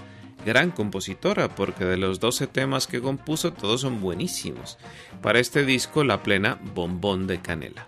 Gran 0.45 0.69
compositora, 0.69 1.55
porque 1.55 1.83
de 1.83 1.97
los 1.97 2.19
12 2.19 2.45
temas 2.45 2.85
que 2.85 3.01
compuso 3.01 3.51
todos 3.51 3.81
son 3.81 4.01
buenísimos. 4.01 4.77
Para 5.23 5.39
este 5.39 5.65
disco, 5.65 6.03
la 6.03 6.21
plena 6.21 6.59
bombón 6.75 7.25
de 7.25 7.41
canela. 7.41 7.87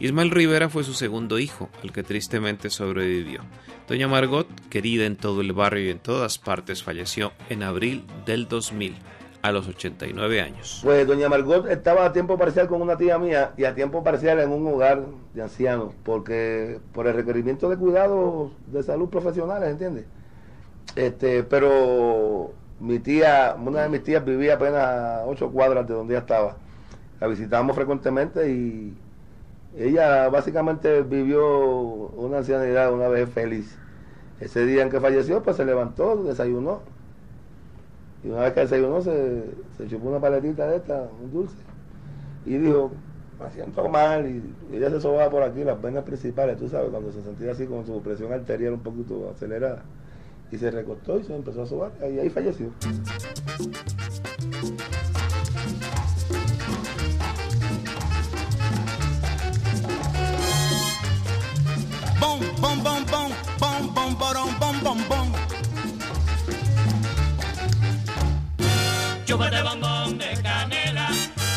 Ismael 0.00 0.30
Rivera 0.30 0.68
fue 0.68 0.84
su 0.84 0.92
segundo 0.92 1.38
hijo, 1.38 1.70
al 1.82 1.92
que 1.92 2.02
tristemente 2.02 2.68
sobrevivió. 2.68 3.40
Doña 3.88 4.06
Margot, 4.06 4.46
querida 4.68 5.06
en 5.06 5.16
todo 5.16 5.40
el 5.40 5.54
barrio 5.54 5.86
y 5.86 5.90
en 5.92 5.98
todas 5.98 6.36
partes, 6.36 6.82
falleció 6.82 7.32
en 7.48 7.62
abril 7.62 8.04
del 8.26 8.48
2000 8.48 8.96
a 9.46 9.52
los 9.52 9.68
89 9.68 10.40
años. 10.40 10.80
Pues 10.82 11.06
doña 11.06 11.28
Margot 11.28 11.68
estaba 11.68 12.04
a 12.04 12.12
tiempo 12.12 12.36
parcial 12.36 12.66
con 12.66 12.82
una 12.82 12.96
tía 12.96 13.18
mía 13.18 13.52
y 13.56 13.64
a 13.64 13.74
tiempo 13.74 14.02
parcial 14.02 14.40
en 14.40 14.50
un 14.50 14.66
hogar 14.66 15.02
de 15.34 15.42
ancianos, 15.42 15.92
porque 16.02 16.80
por 16.92 17.06
el 17.06 17.14
requerimiento 17.14 17.68
de 17.68 17.76
cuidados 17.76 18.50
de 18.66 18.82
salud 18.82 19.08
profesionales, 19.08 19.70
¿entiendes? 19.70 20.04
Este, 20.96 21.44
pero 21.44 22.52
mi 22.80 22.98
tía, 22.98 23.56
una 23.58 23.82
de 23.82 23.88
mis 23.88 24.02
tías 24.02 24.24
vivía 24.24 24.54
apenas 24.54 25.22
ocho 25.26 25.50
cuadras 25.50 25.86
de 25.86 25.94
donde 25.94 26.14
ella 26.14 26.20
estaba. 26.20 26.56
La 27.20 27.28
visitábamos 27.28 27.76
frecuentemente 27.76 28.50
y 28.50 28.96
ella 29.78 30.28
básicamente 30.28 31.02
vivió 31.02 31.46
una 31.46 32.38
ancianidad 32.38 32.92
una 32.92 33.08
vez 33.08 33.30
feliz. 33.30 33.78
Ese 34.40 34.66
día 34.66 34.82
en 34.82 34.90
que 34.90 35.00
falleció, 35.00 35.42
pues 35.42 35.56
se 35.56 35.64
levantó, 35.64 36.16
desayunó. 36.24 36.95
Y 38.26 38.30
una 38.30 38.40
vez 38.40 38.54
que 38.54 38.60
desayunó, 38.60 39.00
se, 39.00 39.44
se 39.76 39.86
chupó 39.86 40.08
una 40.08 40.18
paletita 40.18 40.66
de 40.66 40.78
esta, 40.78 41.08
un 41.22 41.30
dulce. 41.32 41.54
Y 42.44 42.58
dijo, 42.58 42.90
me 43.40 43.50
siento 43.52 43.88
mal. 43.88 44.28
Y 44.28 44.42
ella 44.72 44.90
se 44.90 45.00
sobaba 45.00 45.30
por 45.30 45.44
aquí, 45.44 45.62
las 45.62 45.80
venas 45.80 46.02
principales, 46.02 46.58
tú 46.58 46.68
sabes, 46.68 46.90
cuando 46.90 47.12
se 47.12 47.22
sentía 47.22 47.52
así 47.52 47.66
con 47.66 47.86
su 47.86 48.02
presión 48.02 48.32
arterial 48.32 48.72
un 48.74 48.80
poquito 48.80 49.30
acelerada. 49.30 49.82
Y 50.50 50.58
se 50.58 50.72
recostó 50.72 51.20
y 51.20 51.24
se 51.24 51.36
empezó 51.36 51.62
a 51.62 51.66
sobar. 51.66 51.92
Y 52.00 52.18
ahí 52.18 52.28
falleció. 52.28 52.70
Chúpate 69.36 69.62
bombón 69.62 70.16
de 70.16 70.42
canela, 70.42 71.10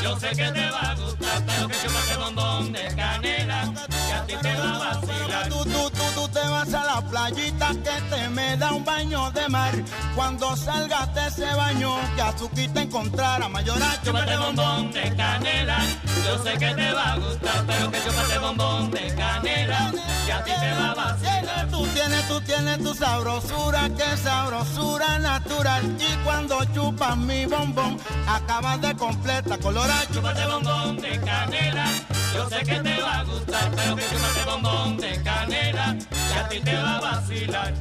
yo 0.03 0.19
sé 0.19 0.27
que 0.31 0.51
te 0.51 0.69
va 0.69 0.91
a 0.91 0.95
gustar, 0.95 1.41
pero 1.45 1.67
que 1.69 1.75
chúpate 1.75 2.17
bombón 2.17 2.73
de 2.73 2.93
canela, 2.93 3.73
que 3.87 4.13
a 4.13 4.25
ti 4.25 4.33
te 4.41 4.53
va 4.55 4.75
a 4.75 4.79
vacilar. 4.79 5.47
Tú, 5.47 5.63
tú, 5.63 5.89
tú, 5.89 6.03
tú 6.13 6.27
te 6.27 6.41
vas 6.41 6.73
a 6.73 6.83
playita 7.19 7.69
que 7.83 8.01
te 8.09 8.29
me 8.29 8.57
da 8.57 8.71
un 8.71 8.83
baño 8.83 9.31
de 9.31 9.47
mar. 9.49 9.73
Cuando 10.15 10.55
salgas 10.55 11.13
de 11.13 11.27
ese 11.27 11.53
baño, 11.55 11.95
que 12.15 12.21
Azuquita 12.21 12.81
encontrará 12.81 13.49
mayorar. 13.49 14.01
Chúpate 14.03 14.37
bombón 14.37 14.91
de 14.91 15.15
canela, 15.15 15.79
yo 16.25 16.43
sé 16.43 16.51
que 16.57 16.73
te 16.73 16.91
va 16.91 17.13
a 17.13 17.17
gustar, 17.17 17.63
pero 17.67 17.91
que 17.91 17.99
chúpate 17.99 18.37
bombón 18.39 18.91
de 18.91 19.15
canela, 19.15 19.91
que 20.25 20.31
a 20.31 20.43
ti 20.43 20.51
te 20.51 20.71
va 20.79 20.91
a 20.91 20.95
vacilar. 20.95 21.67
Tú 21.69 21.85
tienes, 21.87 22.27
tú 22.27 22.41
tienes 22.41 22.77
tu 22.79 22.93
sabrosura, 22.93 23.89
que 23.89 24.17
sabrosura 24.17 25.19
natural. 25.19 25.83
Y 25.99 26.15
cuando 26.23 26.63
chupas 26.73 27.17
mi 27.17 27.45
bombón, 27.45 27.97
acabas 28.27 28.81
de 28.81 28.95
completa 28.95 29.57
colorar. 29.57 30.07
Chúpate 30.13 30.45
bombón 30.45 30.97
de 30.97 31.19
canela, 31.19 31.85
yo 32.33 32.49
sé 32.49 32.59
que 32.63 32.79
te 32.79 33.01
va 33.01 33.19
a 33.19 33.23
gustar, 33.23 33.71
pero 33.75 33.95
que 33.95 34.03
chúpate 34.03 34.43
bombón 34.45 34.97
de 34.97 35.23
canela, 35.23 35.95
que 36.09 36.39
a 36.39 36.47
ti 36.49 36.59
te 36.61 36.75
va 36.75 36.95
a 36.95 36.99
vacilar. 37.01 37.08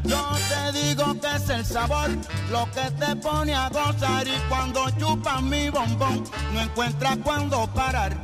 Yo 0.04 0.30
te 0.48 0.78
digo 0.78 1.20
que 1.20 1.36
es 1.36 1.50
el 1.50 1.64
sabor 1.64 2.08
lo 2.50 2.64
que 2.70 2.90
te 2.92 3.14
pone 3.16 3.54
a 3.54 3.68
gozar. 3.68 4.26
Y 4.26 4.36
cuando 4.48 4.88
chupas 4.98 5.42
mi 5.42 5.68
bombón, 5.68 6.24
no 6.52 6.60
encuentras 6.60 7.18
cuándo 7.18 7.66
parar. 7.68 8.16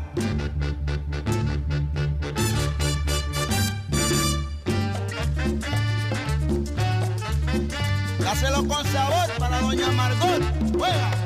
Dáselo 8.19 8.67
con 8.67 8.87
sabor 8.87 9.31
para 9.39 9.61
doña 9.61 9.93
Margot. 9.93 10.43
Juega. 10.77 11.24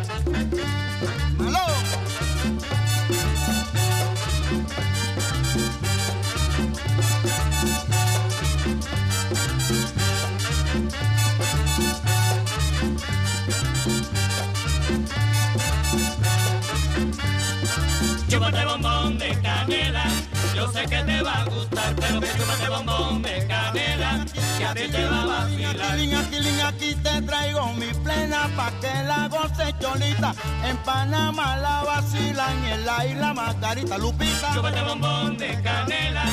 Sé 20.79 20.87
que 20.89 21.03
te 21.05 21.23
va 21.23 21.35
a 21.41 21.45
gustar, 21.45 21.95
pero 21.97 22.21
que 22.21 22.29
chúpate 22.39 22.69
bombón 22.69 23.23
de 23.23 23.47
canela, 23.47 24.25
que 24.59 24.65
a 24.65 24.75
ti 24.75 24.89
te 24.91 25.05
va 25.05 25.23
a 25.23 25.27
vacilar. 25.27 25.93
Aquí, 25.93 26.15
aquí, 26.15 26.61
aquí 26.61 26.95
te 26.95 27.23
traigo 27.23 27.73
mi 27.75 27.91
plena 28.05 28.49
pa' 28.57 28.73
que 28.81 29.03
la 29.05 29.29
goce 29.29 29.75
cholita. 29.81 30.35
En 30.65 30.77
Panamá 30.79 31.57
la 31.57 31.83
vacilan 31.85 32.65
y 32.65 32.71
en 32.73 32.87
la 32.87 33.07
isla 33.07 33.35
Margarita 33.35 33.99
Lupita. 33.99 34.55
Chúpate 34.55 34.83
bombón 34.83 35.37
de 35.37 35.61
canela, 35.63 36.25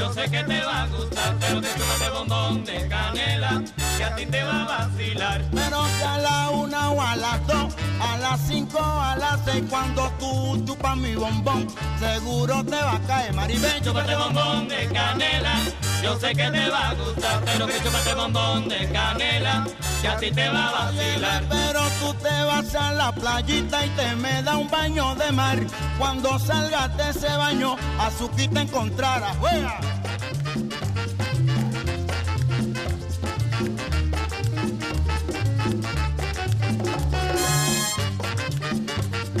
yo 0.00 0.12
sé 0.14 0.22
que 0.30 0.42
te 0.44 0.60
va 0.64 0.82
a 0.82 0.86
gustar, 0.86 1.36
pero 1.38 1.60
que 1.60 1.68
chúpate 1.68 2.10
bombón 2.10 2.64
de 2.64 2.88
canela, 2.88 3.62
que 3.98 4.04
a 4.04 4.16
ti 4.16 4.26
te 4.26 4.42
va 4.42 4.62
a 4.62 4.64
vacilar. 4.64 5.42
Pero 5.52 5.82
que 5.98 6.04
a 6.04 6.18
la 6.18 6.50
una 6.50 6.90
o 6.90 7.02
a 7.02 7.16
las 7.16 7.46
dos, 7.46 7.74
a 8.00 8.16
las 8.16 8.40
cinco, 8.46 8.80
a 8.80 9.16
las 9.16 9.40
seis, 9.44 9.62
cuando 9.68 10.10
tú 10.18 10.64
chupas 10.64 10.96
mi 10.96 11.14
bombón, 11.14 11.66
seguro 11.98 12.64
te 12.64 12.76
va 12.76 12.94
a 12.94 13.00
caer 13.00 13.34
maribel. 13.34 13.82
Chúpate 13.82 14.16
bombón 14.16 14.68
de 14.68 14.88
canela, 14.88 15.54
yo 16.02 16.18
sé 16.18 16.28
que 16.28 16.50
te 16.50 16.70
va 16.70 16.90
a 16.90 16.94
gustar, 16.94 17.40
pero 17.44 17.66
que 17.66 17.78
chúpate 17.82 18.14
bombón 18.14 18.68
de 18.68 18.90
canela, 18.90 19.66
que 20.00 20.08
a 20.08 20.16
ti 20.16 20.30
te 20.30 20.48
va 20.48 20.68
a 20.68 20.72
vacilar. 20.72 21.44
Pero 21.48 21.80
tú 22.00 22.14
te 22.14 22.44
vas 22.44 22.74
a 22.74 22.92
la 22.92 23.12
playita 23.12 23.86
y 23.86 23.88
te 23.90 24.16
me 24.16 24.42
da 24.42 24.56
un 24.56 24.70
baño 24.70 25.14
de 25.16 25.32
mar. 25.32 25.58
Cuando 25.98 26.38
salgas 26.38 26.96
de 26.96 27.10
ese 27.10 27.36
baño, 27.36 27.76
Azuquita 27.98 28.62
encontrarás. 28.62 29.36
¡Juega! 29.36 29.80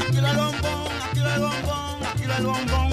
Aquí 0.00 0.18
el 0.18 0.36
bombón, 0.36 0.92
aquí 1.08 1.20
el 1.20 1.40
bombón, 1.40 2.04
aquí 2.12 2.22
el 2.24 2.44
bombón. 2.44 2.89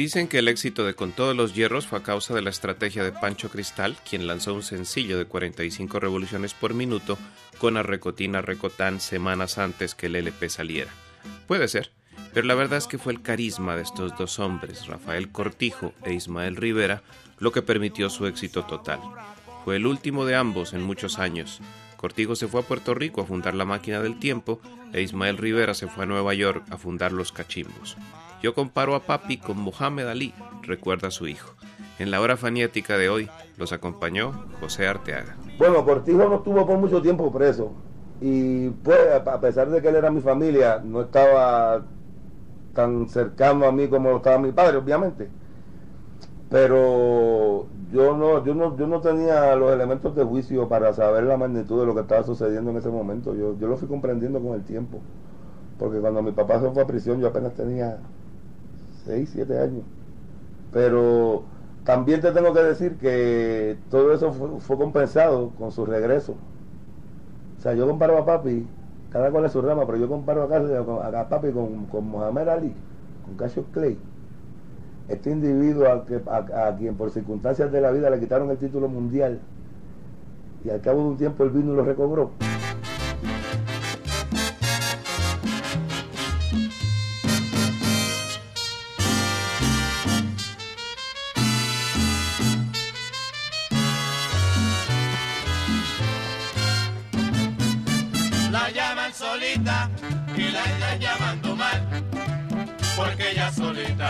Dicen 0.00 0.28
que 0.28 0.38
el 0.38 0.48
éxito 0.48 0.86
de 0.86 0.94
Con 0.94 1.12
todos 1.12 1.36
los 1.36 1.54
hierros 1.54 1.86
fue 1.86 1.98
a 1.98 2.02
causa 2.02 2.32
de 2.32 2.40
la 2.40 2.48
estrategia 2.48 3.04
de 3.04 3.12
Pancho 3.12 3.50
Cristal, 3.50 3.98
quien 4.08 4.26
lanzó 4.26 4.54
un 4.54 4.62
sencillo 4.62 5.18
de 5.18 5.26
45 5.26 6.00
revoluciones 6.00 6.54
por 6.54 6.72
minuto 6.72 7.18
con 7.58 7.76
Arrecotina 7.76 8.40
Recotán 8.40 8.98
semanas 8.98 9.58
antes 9.58 9.94
que 9.94 10.06
el 10.06 10.16
LP 10.16 10.48
saliera. 10.48 10.90
Puede 11.46 11.68
ser, 11.68 11.90
pero 12.32 12.46
la 12.46 12.54
verdad 12.54 12.78
es 12.78 12.86
que 12.86 12.96
fue 12.96 13.12
el 13.12 13.20
carisma 13.20 13.76
de 13.76 13.82
estos 13.82 14.16
dos 14.16 14.38
hombres, 14.38 14.86
Rafael 14.86 15.30
Cortijo 15.32 15.92
e 16.02 16.14
Ismael 16.14 16.56
Rivera, 16.56 17.02
lo 17.38 17.52
que 17.52 17.60
permitió 17.60 18.08
su 18.08 18.26
éxito 18.26 18.64
total. 18.64 19.00
Fue 19.66 19.76
el 19.76 19.86
último 19.86 20.24
de 20.24 20.34
ambos 20.34 20.72
en 20.72 20.82
muchos 20.82 21.18
años. 21.18 21.60
Cortijo 21.98 22.36
se 22.36 22.48
fue 22.48 22.62
a 22.62 22.64
Puerto 22.64 22.94
Rico 22.94 23.20
a 23.20 23.26
fundar 23.26 23.54
la 23.54 23.66
máquina 23.66 24.00
del 24.00 24.18
tiempo 24.18 24.62
e 24.94 25.02
Ismael 25.02 25.36
Rivera 25.36 25.74
se 25.74 25.88
fue 25.88 26.04
a 26.04 26.06
Nueva 26.06 26.32
York 26.32 26.64
a 26.70 26.78
fundar 26.78 27.12
los 27.12 27.32
cachimbos. 27.32 27.98
Yo 28.42 28.54
comparo 28.54 28.94
a 28.94 29.00
Papi 29.00 29.36
con 29.36 29.58
Mohamed 29.58 30.06
Ali, 30.06 30.32
recuerda 30.62 31.08
a 31.08 31.10
su 31.10 31.26
hijo. 31.26 31.54
En 31.98 32.10
la 32.10 32.22
hora 32.22 32.38
fanática 32.38 32.96
de 32.96 33.10
hoy 33.10 33.28
los 33.58 33.72
acompañó 33.74 34.32
José 34.60 34.86
Arteaga. 34.86 35.36
Bueno, 35.58 35.84
Cortijo 35.84 36.26
no 36.26 36.36
estuvo 36.36 36.66
por 36.66 36.78
mucho 36.78 37.02
tiempo 37.02 37.30
preso. 37.30 37.72
Y 38.22 38.70
pues, 38.70 38.98
a 39.14 39.40
pesar 39.40 39.68
de 39.68 39.82
que 39.82 39.88
él 39.88 39.96
era 39.96 40.10
mi 40.10 40.22
familia, 40.22 40.80
no 40.82 41.02
estaba 41.02 41.82
tan 42.74 43.08
cercano 43.10 43.66
a 43.66 43.72
mí 43.72 43.88
como 43.88 44.16
estaba 44.16 44.38
mi 44.38 44.52
padre, 44.52 44.78
obviamente. 44.78 45.28
Pero 46.48 47.66
yo 47.92 48.16
no, 48.16 48.42
yo 48.42 48.54
no, 48.54 48.76
yo 48.78 48.86
no 48.86 49.02
tenía 49.02 49.54
los 49.56 49.70
elementos 49.70 50.16
de 50.16 50.24
juicio 50.24 50.66
para 50.66 50.94
saber 50.94 51.24
la 51.24 51.36
magnitud 51.36 51.80
de 51.80 51.86
lo 51.86 51.94
que 51.94 52.00
estaba 52.00 52.22
sucediendo 52.22 52.70
en 52.70 52.78
ese 52.78 52.88
momento. 52.88 53.34
Yo, 53.34 53.58
yo 53.58 53.68
lo 53.68 53.76
fui 53.76 53.86
comprendiendo 53.86 54.40
con 54.40 54.54
el 54.54 54.64
tiempo. 54.64 54.98
Porque 55.78 55.98
cuando 55.98 56.22
mi 56.22 56.32
papá 56.32 56.58
se 56.60 56.70
fue 56.70 56.82
a 56.82 56.86
prisión, 56.86 57.20
yo 57.20 57.28
apenas 57.28 57.54
tenía 57.54 57.98
6, 59.04 59.30
7 59.32 59.58
años. 59.58 59.82
Pero 60.72 61.44
también 61.84 62.20
te 62.20 62.32
tengo 62.32 62.52
que 62.52 62.62
decir 62.62 62.96
que 62.96 63.76
todo 63.90 64.12
eso 64.12 64.32
fue, 64.60 64.76
compensado 64.76 65.50
con 65.58 65.72
su 65.72 65.84
regreso. 65.86 66.36
O 67.58 67.62
sea, 67.62 67.74
yo 67.74 67.86
comparo 67.86 68.16
a 68.18 68.24
papi, 68.24 68.66
cada 69.10 69.30
cual 69.30 69.44
es 69.44 69.52
su 69.52 69.60
rama, 69.60 69.84
pero 69.86 69.98
yo 69.98 70.08
comparo 70.08 70.44
a, 70.44 70.48
Cas- 70.48 71.14
a 71.14 71.28
papi 71.28 71.50
con, 71.50 71.86
con 71.86 72.08
Mohamed 72.08 72.48
Ali, 72.48 72.74
con 73.24 73.36
Cassius 73.36 73.66
Clay. 73.72 73.98
Este 75.08 75.30
individuo 75.30 75.86
a, 75.88 76.76
quien 76.76 76.94
por 76.94 77.10
circunstancias 77.10 77.72
de 77.72 77.80
la 77.80 77.90
vida 77.90 78.10
le 78.10 78.20
quitaron 78.20 78.48
el 78.50 78.58
título 78.58 78.88
mundial 78.88 79.40
y 80.64 80.70
al 80.70 80.80
cabo 80.80 81.00
de 81.00 81.08
un 81.08 81.16
tiempo 81.16 81.42
él 81.42 81.50
vino 81.50 81.74
lo 81.74 81.84
recobró. 81.84 82.30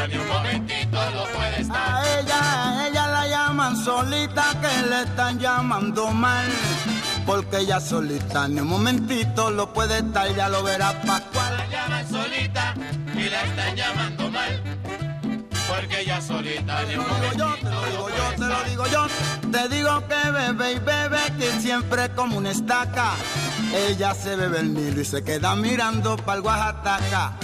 Ni 0.06 0.16
un 0.16 0.28
momentito 0.28 0.98
lo 1.10 1.24
puede 1.36 1.60
estar. 1.60 1.94
A 1.94 2.20
ella, 2.20 2.40
a 2.40 2.88
ella 2.88 3.06
la 3.06 3.26
llaman 3.26 3.76
solita 3.76 4.44
que 4.60 4.88
le 4.88 5.02
están 5.02 5.38
llamando 5.38 6.10
mal. 6.10 6.46
Porque 7.26 7.58
ella 7.58 7.80
solita 7.80 8.48
ni 8.48 8.60
un 8.60 8.68
momentito 8.68 9.50
lo 9.50 9.72
puede 9.72 9.98
estar, 9.98 10.34
ya 10.34 10.48
lo 10.48 10.62
verá 10.62 11.00
Pascual. 11.02 11.56
La 11.56 11.66
llaman 11.66 12.08
solita 12.08 12.74
y 13.14 13.28
la 13.28 13.42
están 13.42 13.76
llamando 13.76 14.30
mal. 14.30 14.62
Porque 15.68 16.00
ella 16.00 16.20
solita 16.20 16.82
ni 16.84 16.96
un 16.96 17.06
momentito 17.06 17.70
lo 17.70 18.02
puede 18.02 18.36
Te 18.36 18.44
lo 18.44 18.64
digo 18.64 18.86
yo, 18.88 19.06
te 19.52 19.68
digo 19.68 20.08
que 20.08 20.30
bebe 20.30 20.72
y 20.72 20.78
bebe 20.78 21.18
que 21.38 21.60
siempre 21.60 22.10
como 22.10 22.38
una 22.38 22.50
estaca. 22.50 23.12
Ella 23.72 24.14
se 24.14 24.34
bebe 24.34 24.60
el 24.60 24.74
Nilo 24.74 25.00
y 25.00 25.04
se 25.04 25.22
queda 25.22 25.54
mirando 25.54 26.16
para 26.16 26.38
el 26.38 26.44
Oaxaca. 26.44 27.36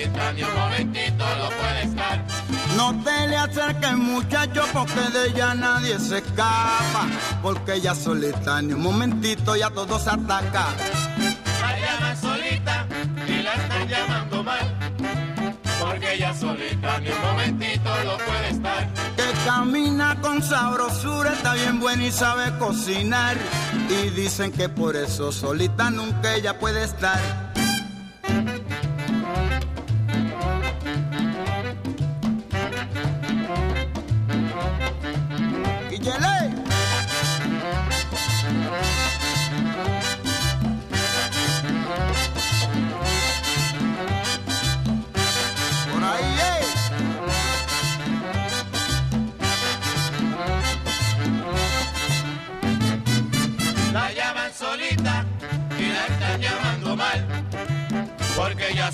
Solita 0.00 0.32
ni 0.32 0.42
un 0.42 0.54
momentito 0.54 1.24
lo 1.38 1.48
puede 1.50 1.82
estar. 1.82 2.24
No 2.76 3.02
te 3.02 3.26
le 3.28 3.36
acerques 3.36 3.96
muchacho 3.96 4.64
porque 4.72 5.00
de 5.12 5.28
ella 5.28 5.54
nadie 5.54 5.98
se 5.98 6.18
escapa. 6.18 7.06
Porque 7.42 7.74
ella 7.74 7.94
solita 7.94 8.62
ni 8.62 8.72
un 8.72 8.82
momentito 8.82 9.56
ya 9.56 9.70
todo 9.70 9.98
se 9.98 10.10
ataca. 10.10 10.68
La 11.60 11.78
llaman 11.78 12.16
solita 12.16 12.86
y 13.26 13.42
la 13.42 13.54
están 13.54 13.88
llamando 13.88 14.44
mal. 14.44 14.92
Porque 15.80 16.14
ella 16.14 16.34
solita 16.34 17.00
ni 17.00 17.08
un 17.08 17.20
momentito 17.20 17.90
lo 18.04 18.16
puede 18.18 18.48
estar. 18.50 18.88
Que 19.16 19.32
camina 19.44 20.16
con 20.20 20.42
sabrosura, 20.42 21.32
está 21.32 21.54
bien 21.54 21.80
buena 21.80 22.04
y 22.04 22.12
sabe 22.12 22.56
cocinar. 22.58 23.36
Y 23.88 24.10
dicen 24.10 24.52
que 24.52 24.68
por 24.68 24.96
eso 24.96 25.32
solita 25.32 25.90
nunca 25.90 26.34
ella 26.34 26.58
puede 26.58 26.84
estar. 26.84 27.49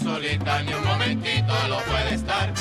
Solita 0.02 0.62
ni 0.62 0.74
un 0.74 0.84
momentito 0.84 1.54
lo 1.68 1.78
puede 1.80 2.14
estar. 2.14 2.52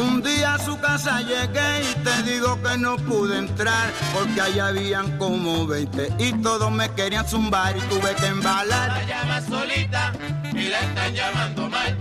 Un 0.00 0.22
día 0.22 0.54
a 0.54 0.58
su 0.58 0.78
casa 0.80 1.20
llegué 1.20 1.82
y 1.82 1.94
te 2.04 2.22
digo 2.22 2.60
que 2.62 2.78
no 2.78 2.96
pude 2.96 3.38
entrar 3.38 3.90
porque 4.14 4.40
allá 4.40 4.68
habían 4.68 5.18
como 5.18 5.66
20 5.66 6.14
y 6.18 6.32
todos 6.42 6.70
me 6.70 6.88
querían 6.94 7.26
zumbar 7.26 7.76
y 7.76 7.80
tuve 7.82 8.14
que 8.14 8.26
embalar. 8.26 8.88
La 8.88 9.04
llaman 9.04 9.46
solita 9.46 10.12
y 10.52 10.68
la 10.68 10.80
están 10.80 11.14
llamando 11.14 11.68
mal. 11.68 11.96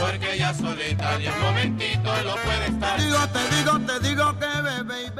Porque 0.00 0.34
ella 0.34 0.52
solita 0.54 1.18
ni 1.18 1.28
un 1.28 1.40
momentito 1.40 2.12
lo 2.24 2.34
puede 2.36 2.66
estar. 2.66 3.00
Digo, 3.00 3.18
te 3.28 3.56
digo, 3.56 3.78
te 3.80 4.08
digo 4.08 4.38